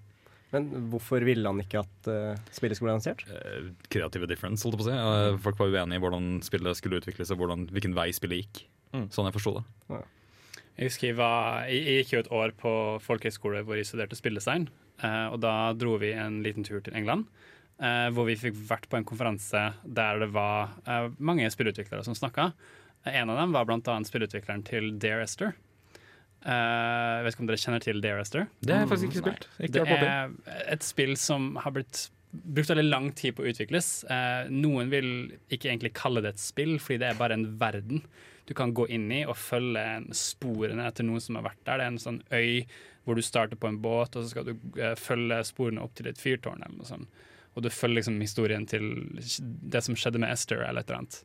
[0.52, 3.24] Men hvorfor ville han ikke at uh, spillet skulle bli lansert?
[3.26, 4.98] Uh, Kreative difference, holdt jeg på å si.
[5.34, 8.62] Uh, Folk var uenige i hvordan spillet skulle utvikles og hvordan, hvilken vei spillet gikk.
[8.94, 9.08] Mm.
[9.12, 9.64] Sånn jeg forsto det.
[10.76, 12.72] Jeg husker jeg, var, jeg, jeg gikk jo et år på
[13.04, 14.68] folkehøyskole hvor jeg studerte spillestein.
[15.04, 17.26] Eh, og da dro vi en liten tur til England,
[17.82, 22.16] eh, hvor vi fikk vært på en konferanse der det var eh, mange spillutviklere som
[22.18, 22.50] snakka.
[23.06, 25.54] En av dem var annet spillutvikleren til Dare Esther.
[26.46, 28.46] Eh, jeg vet ikke om dere kjenner til Dare Esther?
[28.60, 29.48] Det har jeg faktisk ikke spilt.
[29.58, 30.36] Ikke Det er
[30.76, 33.90] et spill som har blitt brukt veldig lang tid på å utvikles.
[34.12, 35.10] Eh, noen vil
[35.52, 38.02] ikke egentlig kalle det et spill, fordi det er bare en verden
[38.46, 39.84] du kan gå inn i og følge
[40.14, 41.80] sporene etter noen som har vært der.
[41.80, 42.66] Det er en sånn øy
[43.06, 46.10] hvor du starter på en båt, og så skal du eh, følge sporene opp til
[46.10, 47.24] et fyrtårn eller noe sånt.
[47.56, 48.92] Og du følger liksom historien til
[49.72, 51.20] det som skjedde med Esther eller et eller annet.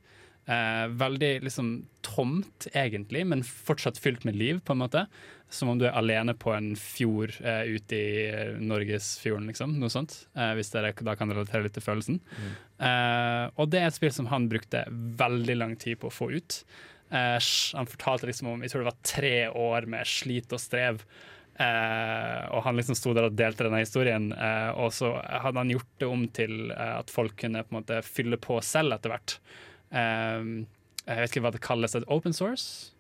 [0.50, 1.68] Eh, veldig liksom
[2.02, 5.06] tomt, egentlig, men fortsatt fylt med liv, på en måte.
[5.52, 9.76] Som om du er alene på en fjord eh, ute i eh, Norgesfjorden, liksom.
[9.82, 10.16] Noe sånt.
[10.34, 12.22] Eh, hvis dere da kan relatere litt til følelsen.
[12.80, 16.32] Eh, og det er et spill som han brukte veldig lang tid på å få
[16.34, 16.62] ut.
[17.12, 17.38] Eh,
[17.78, 21.04] han fortalte liksom om jeg tror det var tre år med slit og strev.
[21.60, 25.74] Eh, og han liksom sto der og delte denne historien, eh, og så hadde han
[25.74, 29.14] gjort det om til eh, at folk kunne på en måte fylle på selv etter
[29.14, 29.36] hvert.
[29.92, 30.48] Eh,
[31.06, 32.92] jeg vet ikke hva det kalles, open source?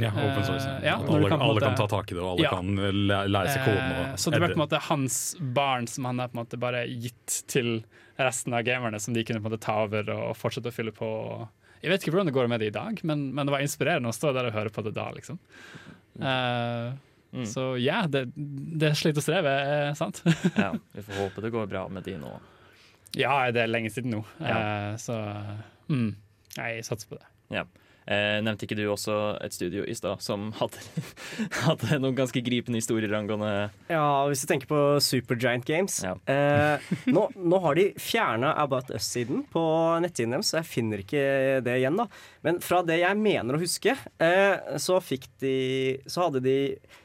[0.00, 0.64] Ja, open source.
[0.78, 2.54] Eh, ja, At alle, kan alle kan ta tak i det, og alle Ja.
[2.54, 3.92] kan lære seg koden.
[4.06, 6.60] Eh, så det ble på en måte hans barn som han har på en måte
[6.62, 7.82] bare gitt til
[8.16, 10.94] resten av gamerne, som de kunne på en måte ta over og fortsette å fylle
[10.96, 11.10] på.
[11.82, 14.08] Jeg vet ikke hvordan det går med det i dag, men, men det var inspirerende
[14.08, 15.36] å stå der og høre på det da, liksom.
[16.22, 16.92] Eh,
[17.32, 17.46] Mm.
[17.48, 20.22] Så ja, det, det slit og streve er sant.
[20.58, 22.32] Ja, vi får håpe det går bra med de nå.
[23.16, 24.56] ja, det er lenge siden nå, Ja.
[24.58, 25.16] Eh, så
[25.88, 26.10] mm,
[26.58, 27.26] jeg satser på det.
[27.52, 27.64] Ja.
[28.02, 29.14] Eh, nevnte ikke du også
[29.46, 30.80] et studio i stad som hadde,
[31.68, 33.50] hadde noen ganske gripende historier angående
[33.92, 36.16] Ja, hvis du tenker på Supergiant Games Ja.
[36.26, 36.82] eh,
[37.14, 39.62] nå, nå har de fjerna About Us-siden på
[40.02, 41.22] nettsiden deres, så jeg finner ikke
[41.62, 42.00] det igjen.
[42.02, 42.08] da
[42.42, 45.54] Men fra det jeg mener å huske, eh, så fikk de
[46.10, 46.98] Så hadde de eh,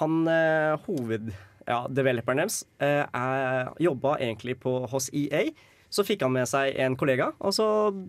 [0.00, 1.30] Han eh, hoved...
[1.68, 5.50] Ja, developeren deres eh, jobba egentlig på, hos EA.
[5.92, 7.66] Så fikk han med seg en kollega, og så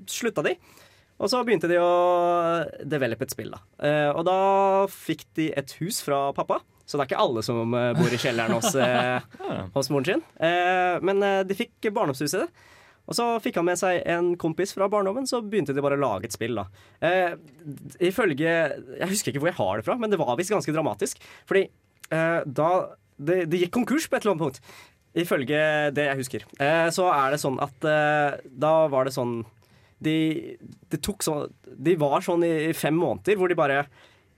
[0.07, 0.53] slutta de.
[1.19, 1.91] Og så begynte de å
[2.87, 3.51] develope et spill.
[3.51, 3.59] da.
[3.83, 4.39] Eh, og da
[4.91, 6.61] fikk de et hus fra pappa.
[6.87, 9.19] Så det er ikke alle som eh, bor i kjelleren hos, eh,
[9.75, 10.23] hos moren sin.
[10.39, 12.47] Eh, men eh, de fikk barndomshuset.
[13.09, 16.03] Og så fikk han med seg en kompis fra barndommen, så begynte de bare å
[16.03, 16.59] lage et spill.
[16.59, 16.67] da.
[17.01, 17.33] Eh,
[18.05, 18.53] ifølge
[18.99, 21.21] Jeg husker ikke hvor jeg har det fra, men det var visst ganske dramatisk.
[21.49, 22.71] Fordi eh, da
[23.19, 24.61] det, det gikk konkurs på et eller annet punkt.
[25.17, 25.61] Ifølge
[25.97, 26.45] det jeg husker.
[26.61, 29.41] Eh, så er det sånn at eh, da var det sånn
[29.99, 30.55] de,
[30.87, 33.81] de, sånn, de var sånn i fem måneder hvor de bare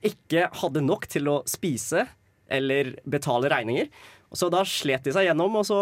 [0.01, 2.07] ikke hadde nok til å spise
[2.51, 3.89] eller betale regninger.
[4.31, 5.79] Så Da slet de seg gjennom, og så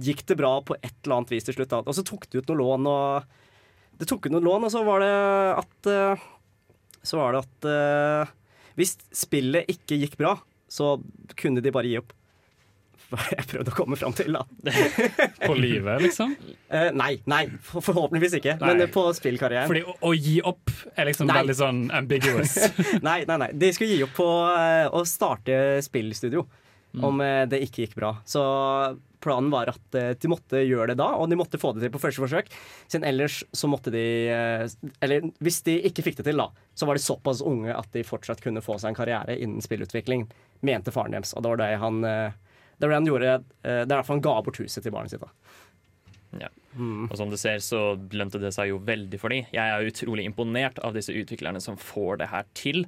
[0.00, 1.74] gikk det bra på et eller annet vis til slutt.
[1.82, 4.84] Og så tok de ut noen lån, og det tok ut noen lån, og så
[4.86, 5.12] var det
[5.60, 6.26] at eh,
[7.20, 8.32] var det at eh,
[8.80, 10.34] hvis spillet ikke gikk bra,
[10.68, 10.96] så
[11.38, 12.16] kunne de bare gi opp.
[13.10, 14.42] Hva jeg prøvde å komme fram til, da.
[15.46, 16.34] På livet, liksom.
[16.72, 18.56] Uh, nei, nei, for, forhåpentligvis ikke.
[18.62, 18.74] Nei.
[18.74, 19.70] Men på spillkarrieren.
[19.70, 21.40] Fordi å, å gi opp er liksom Nei.
[21.40, 22.56] veldig sånn ambiguous.
[23.06, 23.50] Nei, nei, nei.
[23.54, 26.46] De skulle gi opp på uh, å starte spillstudio
[27.04, 28.16] om uh, det ikke gikk bra.
[28.26, 28.42] Så
[29.26, 31.92] planen var at eh, de måtte gjøre det da, og de måtte få det til
[31.94, 32.50] på første forsøk.
[32.86, 34.66] Siden ellers så måtte de eh,
[35.04, 38.04] Eller hvis de ikke fikk det til, da, så var de såpass unge at de
[38.06, 40.28] fortsatt kunne få seg en karriere innen spillutvikling,
[40.66, 41.34] mente faren deres.
[41.34, 42.36] Og det var det han eh,
[42.76, 45.14] det var det han gjorde eh, Det er derfor han ga bort huset til barnet
[45.14, 45.22] sitt.
[45.24, 46.50] da Ja.
[46.76, 49.46] Og som du ser, så lønte det seg jo veldig for dem.
[49.54, 52.84] Jeg er utrolig imponert av disse utviklerne som får det her til.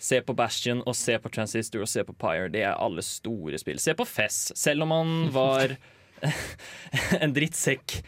[0.00, 2.50] Se på Bastion og se på Transistor og se på Pyre.
[2.52, 3.80] Det er alle store spill.
[3.80, 4.50] Se på Fess.
[4.56, 5.76] Selv om han var
[7.22, 8.02] en drittsekk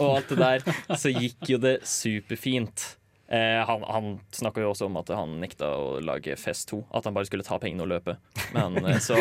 [0.00, 0.64] og alt det der,
[0.96, 2.86] så gikk jo det superfint.
[3.30, 6.80] Eh, han han snakka jo også om at han nekta å lage Fest 2.
[6.98, 8.16] At han bare skulle ta pengene og løpe.
[8.56, 9.14] Men, eh, så,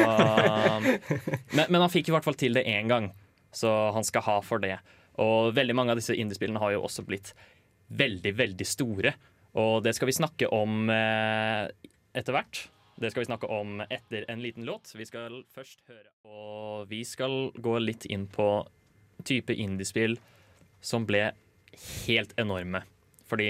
[1.56, 3.12] men, men han fikk i hvert fall til det én gang,
[3.54, 4.80] så han skal ha for det.
[5.22, 7.36] Og veldig mange av disse indiespillene har jo også blitt
[7.93, 9.13] veldig, veldig store.
[9.60, 11.69] Og det skal vi snakke om eh,
[12.17, 12.65] etter hvert.
[13.00, 14.89] Det skal vi snakke om etter en liten låt.
[14.98, 18.50] Vi skal først høre Og vi skal gå litt inn på
[19.28, 20.17] type indiespill
[20.82, 21.30] som ble
[22.08, 22.84] helt enorme.
[23.30, 23.50] Fordi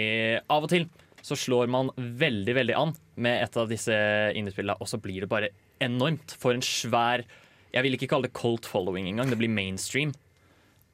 [0.51, 0.87] av og til
[1.25, 3.95] så slår man veldig, veldig an med et av disse
[4.39, 5.51] indiespillene, og så blir det bare
[5.83, 6.35] enormt.
[6.39, 7.25] For en svær
[7.69, 9.29] Jeg vil ikke kalle det cold following engang.
[9.29, 10.09] Det blir mainstream.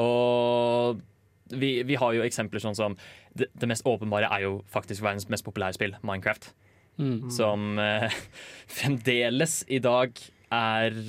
[0.04, 1.00] Og
[1.56, 2.98] vi, vi har jo eksempler sånn som
[3.32, 6.50] det, det mest åpenbare er jo faktisk verdens mest populære spill, Minecraft.
[7.32, 8.12] Som eh,
[8.78, 10.19] fremdeles i dag
[10.52, 11.00] er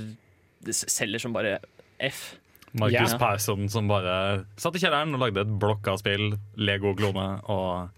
[0.70, 1.58] selger som bare
[2.02, 2.36] F.
[2.78, 3.18] Markus Ja.
[3.18, 7.90] Persson som bare satt i kjelleren og lagde et blokk av spill, Lego-klone, og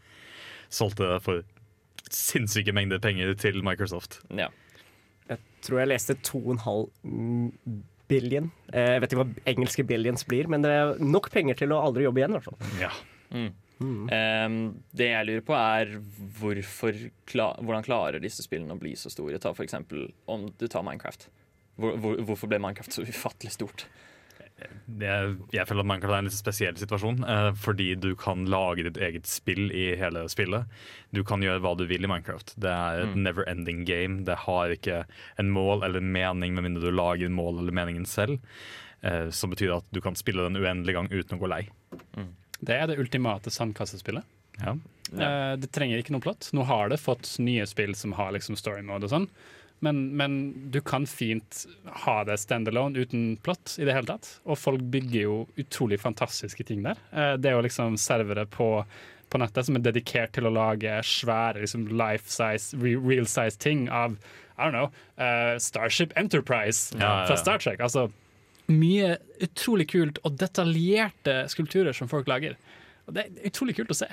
[0.70, 1.42] solgte det for
[2.10, 4.20] sinnssyke mengder penger til Microsoft.
[4.36, 4.48] Ja.
[5.28, 7.52] Jeg tror jeg leste 2,5
[8.08, 8.50] billion.
[8.72, 11.82] Eh, Jeg vet ikke hva engelske billions blir, men det er nok penger til å
[11.84, 12.36] aldri jobbe igjen.
[12.36, 12.78] i hvert fall.
[12.80, 12.92] Ja.
[13.78, 14.56] Em,
[14.96, 15.92] det jeg lurer på, er
[17.30, 19.38] kla hvordan klarer disse spillene å bli så store?
[19.38, 21.28] Ta for eksempel om du tar Minecraft.
[21.78, 23.84] Hvor, hvor, hvorfor ble Minecraft så ufattelig stort?
[24.88, 25.10] Det,
[25.54, 28.98] jeg føler at Minecraft er en litt spesiell situasjon, eh, fordi du kan lage ditt
[28.98, 30.66] eget spill i hele spillet.
[31.14, 32.56] Du kan gjøre hva du vil i Minecraft.
[32.58, 34.24] Det er et never ending game.
[34.26, 35.04] Det har ikke
[35.38, 38.40] en mål eller en mening med mindre du lager en mål eller meningen selv.
[39.06, 41.62] Eh, som betyr at du kan spille den uendelig gang uten å gå lei.
[42.58, 44.26] Det er det ultimate sandkassespillet.
[44.58, 44.74] Ja.
[45.14, 46.50] Eh, det trenger ikke noe plott.
[46.56, 49.28] Nå har det fått nye spill som har liksom story mode og sånn,
[49.84, 50.32] men, men
[50.70, 51.64] du kan fint
[52.04, 54.30] ha det standalone uten plott i det hele tatt.
[54.48, 56.98] Og folk bygger jo utrolig fantastiske ting der.
[57.12, 58.70] Eh, det er jo liksom servere på,
[59.30, 63.86] på nettet som er dedikert til å lage svære liksom life size, real size ting
[63.90, 64.18] av
[64.58, 64.90] I don't know,
[65.22, 67.26] uh, Starship Enterprise Ja, ja, ja.
[67.28, 67.78] fra Star Trek.
[67.78, 68.08] Altså
[68.68, 72.58] mye utrolig kult og detaljerte skulpturer som folk lager.
[73.06, 74.08] Og det er utrolig kult å se.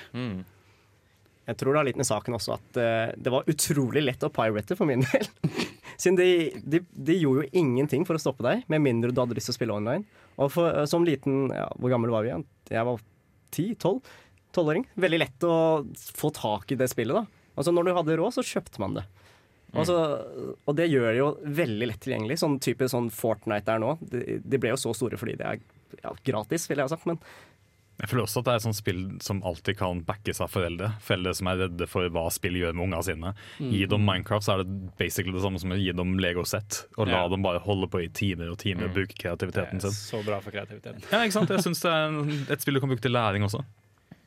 [1.46, 4.32] Jeg tror det har litt med saken også at eh, det var utrolig lett å
[4.34, 5.28] pirate for min del.
[6.02, 6.30] Siden de,
[6.66, 9.56] de, de gjorde jo ingenting for å stoppe deg, med mindre du hadde lyst til
[9.56, 10.06] å spille online.
[10.42, 12.48] Og for, eh, som liten ja, Hvor gammel var vi igjen?
[12.72, 13.04] Jeg var
[13.56, 14.16] ti-tolv.
[14.56, 14.88] Tolvåring.
[14.96, 15.56] Veldig lett å
[16.16, 17.52] få tak i det spillet, da.
[17.56, 19.06] Altså Når du hadde råd, så kjøpte man det.
[19.76, 19.96] Altså,
[20.64, 22.38] og det gjør det jo veldig lett tilgjengelig.
[22.40, 23.96] Sånn type sånn Fortnite der nå.
[24.00, 25.60] De, de ble jo så store fordi det er
[26.02, 27.08] ja, gratis, ville jeg ha sagt.
[27.10, 27.20] Men
[28.02, 30.90] Jeg føler også at det er et sånt spill som alltid kan backes av foreldre.
[31.00, 33.32] Foreldre som er redde for hva spill gjør med unga sine.
[33.60, 36.82] Gi dem Minecraft, så er det basically det samme som å gi dem Lego-sett.
[36.98, 37.28] Og la Ja.
[37.32, 40.20] dem bare holde på i timer og timer og bruke kreativiteten Det er sin.
[40.20, 41.02] så bra for kreativiteten.
[41.12, 41.50] Ja, ikke sant?
[41.50, 43.64] Jeg syns det er et spill du kan bruke til læring også.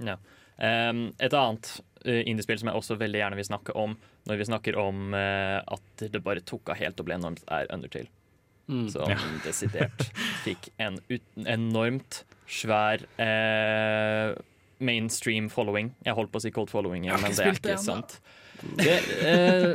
[0.00, 0.16] Ja.
[0.58, 4.44] Um, et annet uh, indiespill som jeg også veldig gjerne vil snakke om når vi
[4.48, 8.08] snakker om uh, at det bare tok av helt og ble enormt, er Undertale.
[8.68, 8.88] Mm.
[8.90, 9.16] Som Ja.
[9.44, 10.08] desidert
[10.44, 14.32] fikk en ut, enormt svær eh,
[14.84, 15.92] mainstream following.
[16.06, 18.18] Jeg holdt på å si cold following, men det er ikke det sant.
[18.78, 19.68] Det, eh,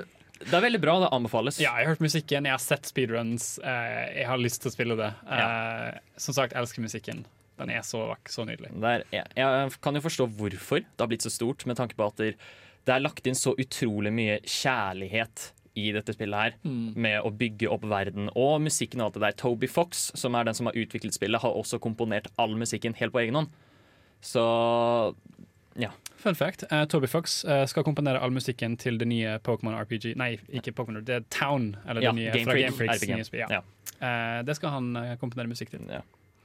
[0.43, 1.59] det er veldig bra, det anbefales.
[1.62, 3.53] Ja, jeg har hørt musikken, jeg har sett speedruns.
[3.63, 5.12] Eh, jeg har lyst til å spille det.
[5.29, 7.23] Eh, Som sagt, jeg elsker musikken.
[7.62, 8.71] Den er så vakk, så nydelig.
[8.81, 12.07] Der, jeg, jeg kan jo forstå hvorfor det har blitt så stort, med tanke på
[12.09, 12.31] at det,
[12.83, 17.69] det er lagt inn så utrolig mye kjærlighet i dette spillet her, med å bygge
[17.73, 19.38] opp verden og musikken og alt det der.
[19.41, 23.15] Toby Fox, som er den som har utviklet spillet, har også komponert all musikken helt
[23.15, 23.53] på egen hånd.
[24.23, 24.43] Så
[25.75, 25.89] ja.
[26.21, 30.13] Fun fact, Uh, Toby Fox uh, skal komponere all musikken til det nye Pokémon RPG
[30.19, 31.73] Nei, ikke Pokémon, det er Town.
[31.89, 33.07] Eller ja det nye Game fra Game Freaks.
[33.09, 33.59] Nye spill, ja.
[33.59, 33.63] Ja.
[33.97, 35.83] Uh, det skal han komponere musikk til.
[35.89, 36.03] Ja.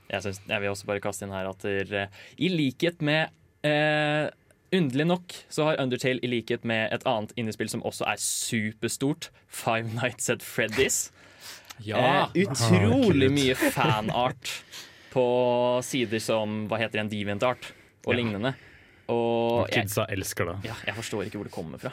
[0.08, 2.08] Jeg, synes, jeg vil også bare kaste inn her at der,
[2.40, 3.28] i likhet med
[4.72, 9.30] Underlig nok så har Undertale i likhet med et annet indiespill som også er superstort,
[9.48, 11.10] Five Nights at Freddy's.
[11.78, 13.34] Eh, utrolig Kult.
[13.36, 14.48] mye fanart
[15.12, 15.22] på
[15.86, 17.68] sider som hva heter en DeviantArt
[18.04, 18.16] og Ja.
[18.18, 18.50] lignende.
[19.08, 20.56] Og Kidsa elsker det.
[20.66, 21.92] ja, jeg forstår ikke hvor det kommer fra.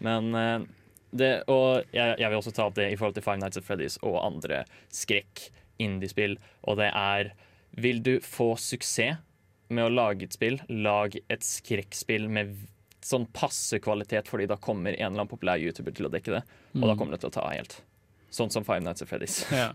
[0.00, 0.66] Men eh,
[1.14, 3.64] det, Og jeg, jeg vil også ta opp det i forhold til Five Nights at
[3.64, 6.34] Freddy's og andre skrekk-indiespill.
[6.66, 7.30] Og det er
[7.78, 9.16] Vil du få suksess
[9.74, 12.54] med å lage et spill, lag et skrekkspill med
[13.02, 16.42] sånn passe kvalitet, fordi da kommer en eller annen populær YouTuber til å dekke det.
[16.78, 17.80] Og da kommer det til å ta helt.
[18.32, 19.42] Sånn som Five Nights at Freddy's.
[19.62, 19.72] Ja.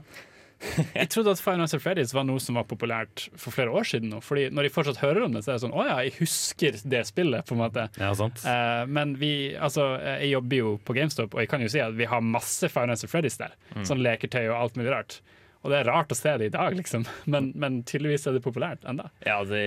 [0.97, 3.85] Jeg trodde at Five Nights at Freddy's var noe som var populært for flere år
[3.85, 4.23] siden nå.
[4.25, 6.79] Fordi når de fortsatt hører om det, så er det sånn Å ja, jeg husker
[6.81, 7.83] det spillet, på en måte.
[8.01, 8.41] Ja, sant?
[8.41, 11.83] Eh, men vi, altså, eh, jeg jobber jo på GameStop, og jeg kan jo si
[11.83, 13.53] at vi har masse Five Nights at Freddy's der.
[13.85, 15.19] Sånn leketøy og alt mulig rart.
[15.67, 17.03] Og det er rart å se det i dag, liksom.
[17.27, 19.09] Men, men tydeligvis er det populært enda.
[19.27, 19.59] Ja, det,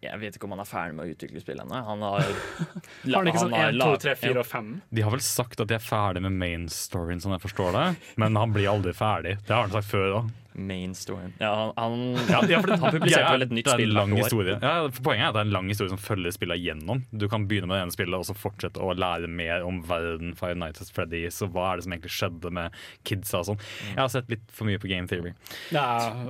[0.00, 1.82] jeg vet ikke om han er ferdig med å utvikle spill ennå.
[1.84, 4.70] Han har Har han ikke sånn har 1, 2, lag- 3, 4 og 5?
[4.96, 7.84] De har vel sagt at de er ferdig med main storyen, sånn jeg forstår det.
[8.24, 9.36] Men han blir aldri ferdig.
[9.44, 10.32] Det har han sagt før òg.
[10.54, 11.32] Main storyen.
[11.40, 14.20] Ja, han, han, Ja, for han publiserte Ja, vel et nytt spill lang år.
[14.22, 14.54] historie.
[14.62, 17.00] Ja, for Poenget er at det er en lang historie som følger spillet gjennom.
[17.10, 20.30] Du kan begynne med det ene spillet og så fortsette å lære mer om verden,
[20.38, 23.60] Five Nights at Freddy's og hva er det som egentlig skjedde med kidsa og sånn.
[23.90, 25.34] Jeg har sett litt for mye på Game Theory.
[25.74, 25.88] Ja,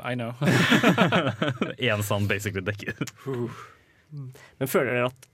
[0.09, 0.33] I know.
[1.79, 3.05] Én sånn basically dekker.
[4.15, 5.31] Men føler dere at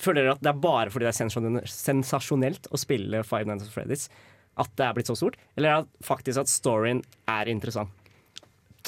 [0.00, 3.74] Føler dere at det er bare fordi det er sensasjonelt å spille Five Nights at
[3.74, 4.06] Freddy's
[4.60, 5.36] at det er blitt så stort?
[5.56, 7.92] Eller er det faktisk at storyen er interessant?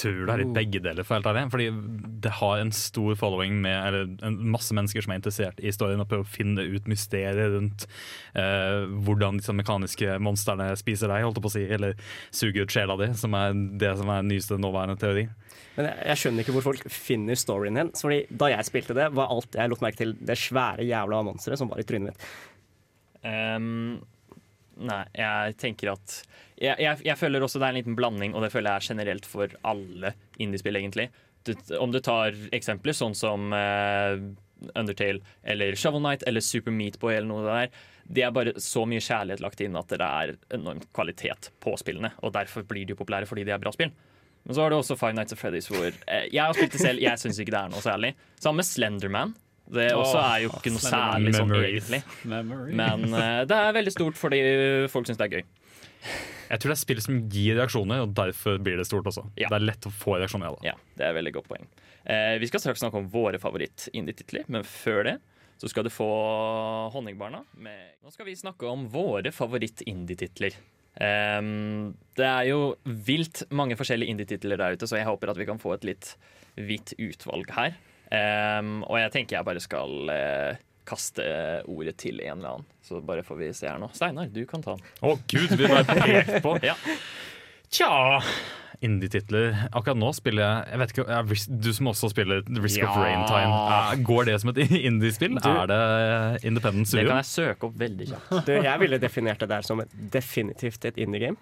[0.03, 1.45] Tror det er litt begge deler, for helt ærlig.
[1.53, 1.67] Fordi
[2.23, 6.03] det har en stor following med eller en masse mennesker som er interessert i storyen
[6.03, 7.87] og prøver å finne ut mysteriet rundt
[8.39, 11.97] eh, hvordan disse mekaniske monstrene spiser deg, holdt jeg på å si, eller
[12.31, 15.27] suger ut sjela di, som er det som er nyeste nåværende teori.
[15.77, 17.91] Men jeg, jeg skjønner ikke hvor folk finner storyen hen.
[17.97, 21.61] Fordi Da jeg spilte det, var alt jeg lot merke til det svære jævla monsteret
[21.61, 22.27] som var i trynet mitt.
[23.23, 24.01] Um,
[24.83, 26.17] nei, jeg tenker at
[26.57, 28.93] jeg, jeg, jeg føler også det er en liten blanding, og det føler jeg er
[28.93, 31.09] generelt for alle indiespill, egentlig.
[31.43, 34.15] Du, om du tar eksempler sånn som uh,
[34.79, 39.03] Undertale eller Shovel Knight eller Super Meatboy eller noe der, det er bare så mye
[39.03, 42.13] kjærlighet lagt inn at det er enormt kvalitet på spillene.
[42.23, 43.93] Og derfor blir de populære fordi de er bra spill.
[44.43, 46.81] Men så har du også Five Nights at Freddy's hvor eh, Jeg har spilt det
[46.81, 48.11] selv, jeg syns ikke det er noe særlig.
[48.43, 49.35] Sammen med Slenderman.
[49.73, 52.01] Det også er jo ikke noe særlig sånn egentlig.
[52.27, 54.41] Men uh, det er veldig stort fordi
[54.91, 55.45] folk syns det er gøy.
[56.49, 59.25] Jeg tror det er spill som gir reaksjoner, og derfor blir det stort også.
[59.39, 59.49] Ja.
[59.49, 60.59] Det er lett å få reaksjoner.
[60.65, 61.69] Ja, det er et veldig godt poeng.
[62.03, 65.17] Eh, vi skal straks snakke om våre favoritt-indie-titler, men før det
[65.61, 66.09] så skal du få
[66.91, 67.43] Honningbarna.
[67.63, 70.57] Med Nå skal vi snakke om våre favoritt-indie-titler.
[70.93, 75.47] Um, det er jo vilt mange forskjellige indie-titler der ute, så jeg håper at vi
[75.47, 76.11] kan få et litt
[76.59, 77.77] hvitt utvalg her.
[78.13, 81.23] Um, og jeg tenker jeg bare skal eh, kaste
[81.69, 82.67] ordet til en eller annen.
[82.83, 83.89] Så bare får vi se her nå.
[83.95, 84.85] Steinar, du kan ta den.
[85.03, 86.57] Å gud, vi ble pekt på!
[86.69, 86.75] Ja.
[87.73, 87.89] Tja
[88.83, 89.53] Indie-titler.
[89.71, 93.05] Akkurat nå spiller jeg Jeg vet ikke, jeg, Du som også spiller Risk of Ja.
[93.05, 93.53] Rain Time.
[93.77, 95.37] Eh, Går det som et indie-spill?
[95.39, 95.79] Er det
[96.49, 97.05] Independent Studio?
[97.07, 98.33] Det kan jeg søke opp veldig kjapt.
[98.49, 99.81] Du, jeg ville definert det der som
[100.13, 101.39] definitivt et indie-game.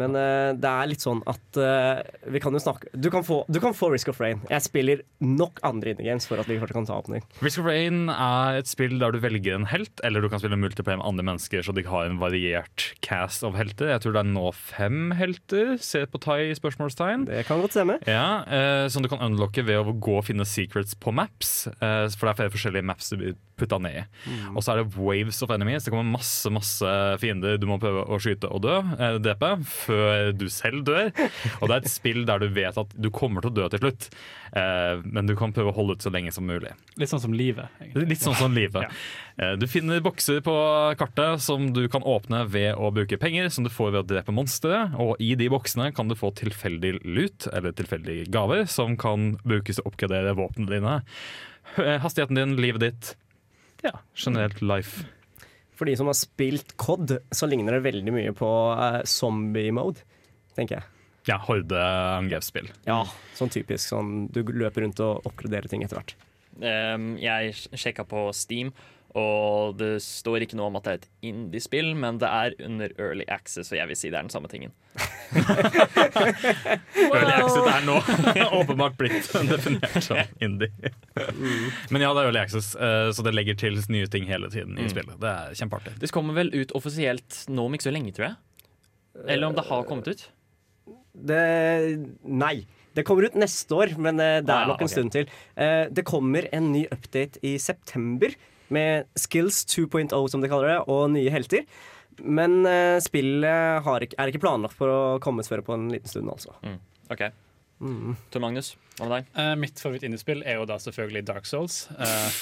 [0.00, 3.40] Men uh, det er litt sånn at uh, vi kan jo snakke du kan, få,
[3.48, 4.42] du kan få Risk of Rain.
[4.50, 7.22] Jeg spiller nok andre indie-games for at vi kan ta noe.
[7.44, 10.58] Risk of Rain er et spill der du velger en helt, eller du kan spille
[10.60, 13.90] multiplayer med andre mennesker, så de har en variert cast av helter.
[13.94, 15.74] Jeg tror det er nå fem helter.
[15.82, 16.40] Se på Tai?
[16.56, 17.26] spørsmålstegn.
[17.28, 17.98] Det kan godt stemme.
[18.08, 21.54] Ja, uh, Som du kan unlocke ved å gå og finne secrets på maps.
[21.80, 24.04] For det er flere forskjellige maps du putta ned i.
[24.52, 25.86] Og så er det waves of enemies.
[25.86, 28.76] Det kommer masse masse fiender du må prøve å skyte og dø,
[29.24, 29.54] drepe,
[29.86, 31.08] før du selv dør.
[31.60, 33.82] Og det er et spill der du vet at du kommer til å dø til
[33.84, 34.08] slutt,
[34.58, 36.72] eh, men du kan prøve å holde ut så lenge som mulig.
[37.00, 37.70] Litt sånn som livet.
[37.80, 38.08] egentlig.
[38.12, 38.90] Litt sånn som livet.
[39.38, 40.54] Eh, Du finner bokser på
[41.00, 44.34] kartet som du kan åpne ved å bruke penger, som du får ved å drepe
[44.34, 44.84] monstre.
[44.98, 49.76] Og i de boksene kan du få tilfeldig lut, eller tilfeldige gaver, som kan brukes
[49.78, 50.96] til å oppgradere våpnene dine.
[51.76, 53.14] Hastigheten din, livet ditt.
[53.84, 55.04] Ja, generelt life.
[55.76, 60.04] For de som har spilt COD, så ligner det veldig mye på uh, zombie-mode,
[60.56, 60.92] tenker jeg.
[61.26, 62.70] Ja, hordeangrepsspill.
[62.86, 63.00] Ja,
[63.36, 66.14] sånn typisk sånn du løper rundt og oppgraderer ting etter hvert.
[66.56, 68.70] Um, jeg sjekka på Steam,
[69.16, 72.92] og det står ikke noe om at det er et indie-spill, men det er under
[73.00, 74.74] early access, og jeg vil si det er den samme tingen.
[76.16, 77.96] Early Access er nå
[78.60, 80.70] åpenbart blitt definert som indie.
[81.90, 84.78] Men ja, det er Early Access, eh, så det legger til nye ting hele tiden
[84.80, 85.16] i spillet.
[85.22, 85.96] Det er kjempeartig.
[86.02, 88.36] Det kommer vel ut offisielt nå om ikke så lenge, tror jeg.
[89.26, 90.26] Eller om det har kommet ut.
[91.16, 91.42] Det
[92.28, 92.58] Nei.
[92.96, 95.26] Det kommer ut neste år, men eh, det Ah, er nok en stund til.
[95.60, 98.32] Eh, det kommer en ny update i september
[98.74, 101.66] med Skills 2.0, som de kaller det, og nye helter.
[102.22, 106.10] Men uh, spillet har ikke, er ikke planlagt for å komme før på en liten
[106.10, 106.56] stund, altså.
[107.12, 107.28] OK.
[108.32, 109.26] Tor Magnus, hva med deg?
[109.36, 111.82] Uh, mitt favoritt-indiespill er jo da selvfølgelig Dark Souls.
[111.92, 112.38] Uh.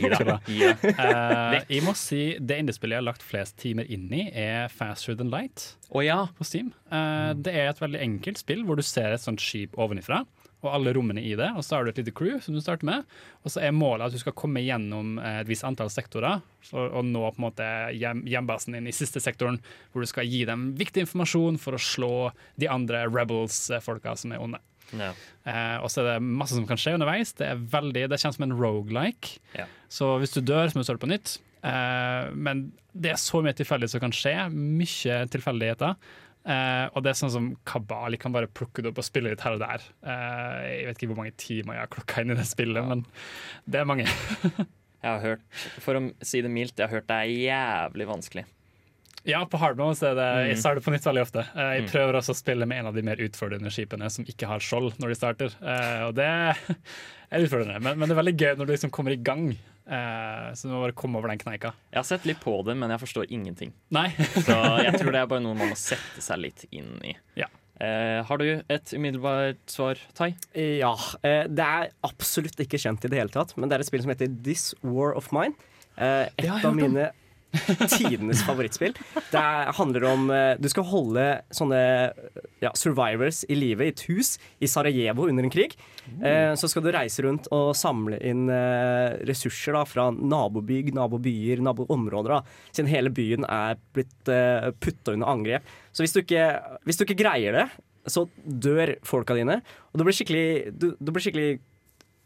[0.00, 0.86] Gi deg.
[0.94, 5.18] Eh, jeg må si det indiespillet jeg har lagt flest timer inn i, er Faster
[5.18, 6.22] Than Light oh, ja.
[6.38, 6.72] på Steam.
[6.88, 10.22] Eh, det er et veldig enkelt spill hvor du ser et sånt skip ovenifra.
[10.58, 12.88] Og alle rommene i det, og så har du et lite crew som du starter
[12.88, 13.04] med.
[13.46, 16.40] Og så er målet at du skal komme gjennom et visst antall sektorer
[16.74, 19.60] å nå på en måte hjem, hjembasen din i siste sektoren,
[19.92, 22.12] hvor du skal gi dem viktig informasjon for å slå
[22.58, 24.58] de andre rebels-folka som er onde.
[24.98, 25.12] ja.
[25.48, 27.32] Eh, og så er det masse som kan skje underveis.
[27.38, 29.38] Det er veldig, det kjennes som en rogelike.
[29.56, 29.68] Ja.
[29.88, 31.38] Så hvis du dør, så må du starte på nytt.
[31.62, 34.34] Eh, men det er så mye tilfeldig som kan skje.
[34.52, 35.94] Mye tilfeldigheter.
[36.48, 39.42] Eh, og det er sånn som Kabal kan bare plukke det opp og spille litt
[39.44, 39.82] her og der.
[40.00, 43.02] Uh, jeg vet ikke hvor mange timer jeg har klokka inn i det spillet, men
[43.68, 44.06] det er mange.
[44.98, 45.42] Jeg har hørt,
[45.78, 48.42] for å si det mildt, jeg har hørt det er jævlig vanskelig.
[49.30, 51.44] Ja, på hardmode så er det Jeg starter på nytt veldig ofte.
[51.54, 51.90] Uh, jeg Mm.
[51.92, 54.96] prøver også å spille med en av de mer utfordrende skipene som ikke har skjold
[54.98, 55.54] når de starter.
[56.08, 56.26] Og det
[57.30, 59.52] er utfordrende, men, men det er veldig gøy når du liksom kommer i gang.
[59.88, 61.72] Eh, så du må bare komme over den kneika.
[61.92, 63.72] Jeg har sett litt på det, men jeg forstår ingenting.
[63.94, 64.10] Nei.
[64.34, 67.14] Så jeg tror det er bare noe man må sette seg litt inn i.
[67.40, 67.48] Ja.
[67.80, 70.32] Eh, har du et umiddelbart svar, Tai?
[70.54, 70.92] Ja.
[71.22, 74.02] Eh, det er absolutt ikke kjent i det hele tatt, men det er et spill
[74.04, 75.54] som heter This War of Mine.
[75.96, 77.24] Eh, et av mine om.
[77.96, 78.92] tidenes favorittspill.
[79.32, 81.78] Det er, handler om eh, Du skal holde sånne
[82.60, 85.76] ja, survivors i live i et hus i Sarajevo under en krig.
[86.20, 91.62] Eh, så skal du reise rundt og samle inn eh, ressurser da, fra nabobygg, nabobyer,
[91.64, 92.36] naboområder.
[92.36, 95.72] Da, siden hele byen er blitt eh, putta under angrep.
[95.92, 96.50] Så hvis du, ikke,
[96.86, 97.66] hvis du ikke greier det,
[98.08, 99.60] så dør folka dine.
[99.92, 101.58] Og du blir skikkelig, du, du blir skikkelig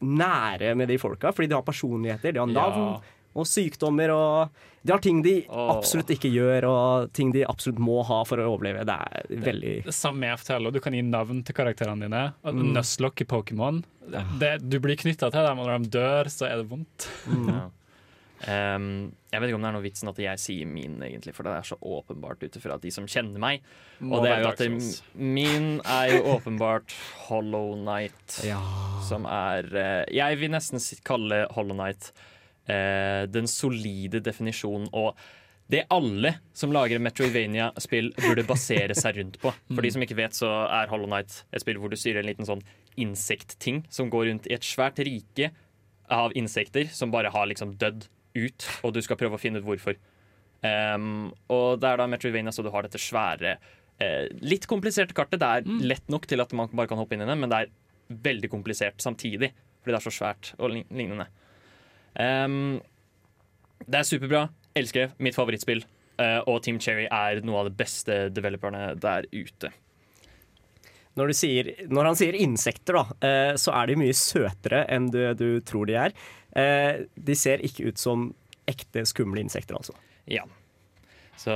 [0.03, 3.19] nære med de folka, fordi de har personligheter, de har navn Ja.
[3.35, 4.13] Og sykdommer.
[4.15, 8.43] og De har ting de absolutt ikke gjør, og ting de absolutt må ha for
[8.43, 8.87] å overleve.
[8.89, 12.25] Det er veldig Det samme jeg forteller, du kan gi navn til karakterene dine.
[12.45, 12.65] Mm.
[12.77, 13.83] Nuzlocke i Pokémon.
[14.09, 17.09] Du blir knytta til dem, og når de dør, så er det vondt.
[17.29, 17.69] Ja.
[18.43, 21.47] Um, jeg vet ikke om det er noe vitsen at jeg sier min, egentlig, for
[21.47, 23.63] det er så åpenbart ut ifra de som kjenner meg.
[24.03, 24.71] Må Og det er jo at det,
[25.15, 26.95] min er jo åpenbart
[27.29, 28.41] Hollow Night,
[29.07, 32.11] som er eh, Jeg vil nesten kalle Hollow Night
[32.71, 35.17] eh, den solide definisjonen og
[35.73, 39.53] det alle som lager Metroidvania-spill burde basere seg rundt på.
[39.73, 42.29] For de som ikke vet, så er Hollow Night et spill hvor du styrer en
[42.29, 42.65] liten sånn
[43.01, 45.49] insektting som går rundt i et svært rike
[46.13, 48.05] av insekter som bare har liksom dødd
[48.37, 49.97] ut, og du skal prøve å finne ut hvorfor.
[50.63, 53.57] Um, og det er da Metroidvania, så du har dette svære,
[54.03, 55.41] eh, litt kompliserte kartet.
[55.43, 57.63] Det er lett nok til at man bare kan hoppe inn i det, men det
[57.63, 57.73] er
[58.29, 59.53] veldig komplisert samtidig,
[59.83, 61.27] fordi det er så svært og lign- lignende.
[62.19, 62.81] Um,
[63.87, 64.47] det er superbra.
[64.79, 65.15] Elsker det.
[65.23, 65.85] Mitt favorittspill.
[66.21, 69.73] Uh, og Team Cherry er noe av de beste developerne der ute.
[71.19, 75.11] Når, du sier, når han sier insekter, da, uh, så er de mye søtere enn
[75.13, 76.17] du, du tror de er.
[76.57, 78.31] Uh, de ser ikke ut som
[78.69, 79.97] ekte skumle insekter, altså.
[80.31, 80.45] Ja.
[81.41, 81.53] Så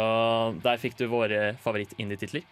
[0.65, 2.45] der fikk du våre favoritt-indie-titler.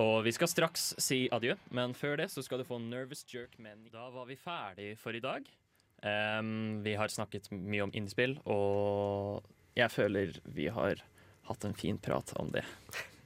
[0.00, 3.58] Og vi skal straks si adjø, men før det så skal du få Nervous Jerk
[3.60, 3.84] Men.
[3.92, 5.44] Da var vi ferdig for i dag.
[6.02, 9.42] Em, vi har snakket mye om innspill, og
[9.78, 11.02] jeg føler vi har
[11.48, 12.64] hatt en fin prat om det.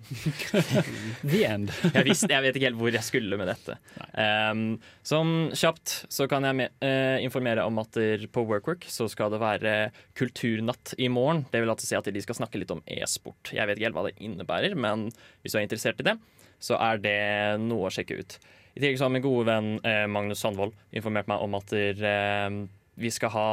[1.27, 1.73] The end.
[1.97, 3.75] Jeg, visste, jeg vet ikke helt hvor jeg skulle med dette.
[4.13, 7.97] Um, som kjapt så kan jeg med, uh, informere om at
[8.31, 9.73] på WorkWork så skal det være
[10.19, 11.47] kulturnatt i morgen.
[11.51, 13.51] Det vil altså si at de skal snakke litt om e-sport.
[13.57, 15.09] Jeg vet ikke helt hva det innebærer, men
[15.43, 16.19] hvis du er interessert i det,
[16.63, 17.19] så er det
[17.65, 18.39] noe å sjekke ut.
[18.77, 21.97] I tillegg så har min gode venn eh, Magnus Sandvold informert meg om at der,
[22.05, 22.57] eh,
[23.01, 23.47] vi skal ha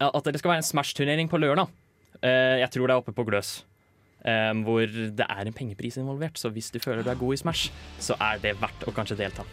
[0.00, 1.68] At det skal være en Smash-turnering på lørdag.
[2.24, 3.64] Eh, jeg tror det er oppe på Gløs.
[4.24, 6.36] eh, hvor det er en pengepris involvert.
[6.40, 7.70] Så hvis du føler du er god i Smash,
[8.00, 9.44] så er det verdt å kanskje delta.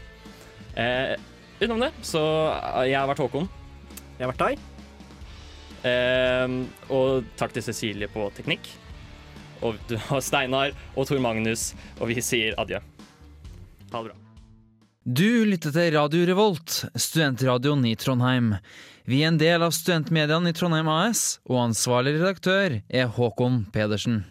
[1.59, 2.21] Utenom det, så
[2.85, 3.47] Jeg har vært Håkon.
[4.17, 4.59] Jeg har vært deg.
[5.87, 6.53] Eh,
[6.89, 8.69] og takk til Cecilie på teknikk.
[9.61, 12.79] Og du har Steinar og Tor Magnus, og vi sier adjø.
[13.91, 14.26] Ha det bra.
[15.07, 18.49] Du lytter til Radio Revolt, studentradioen i Trondheim.
[19.07, 24.25] Vi er en del av studentmediene i Trondheim AS, og ansvarlig redaktør er Håkon Pedersen.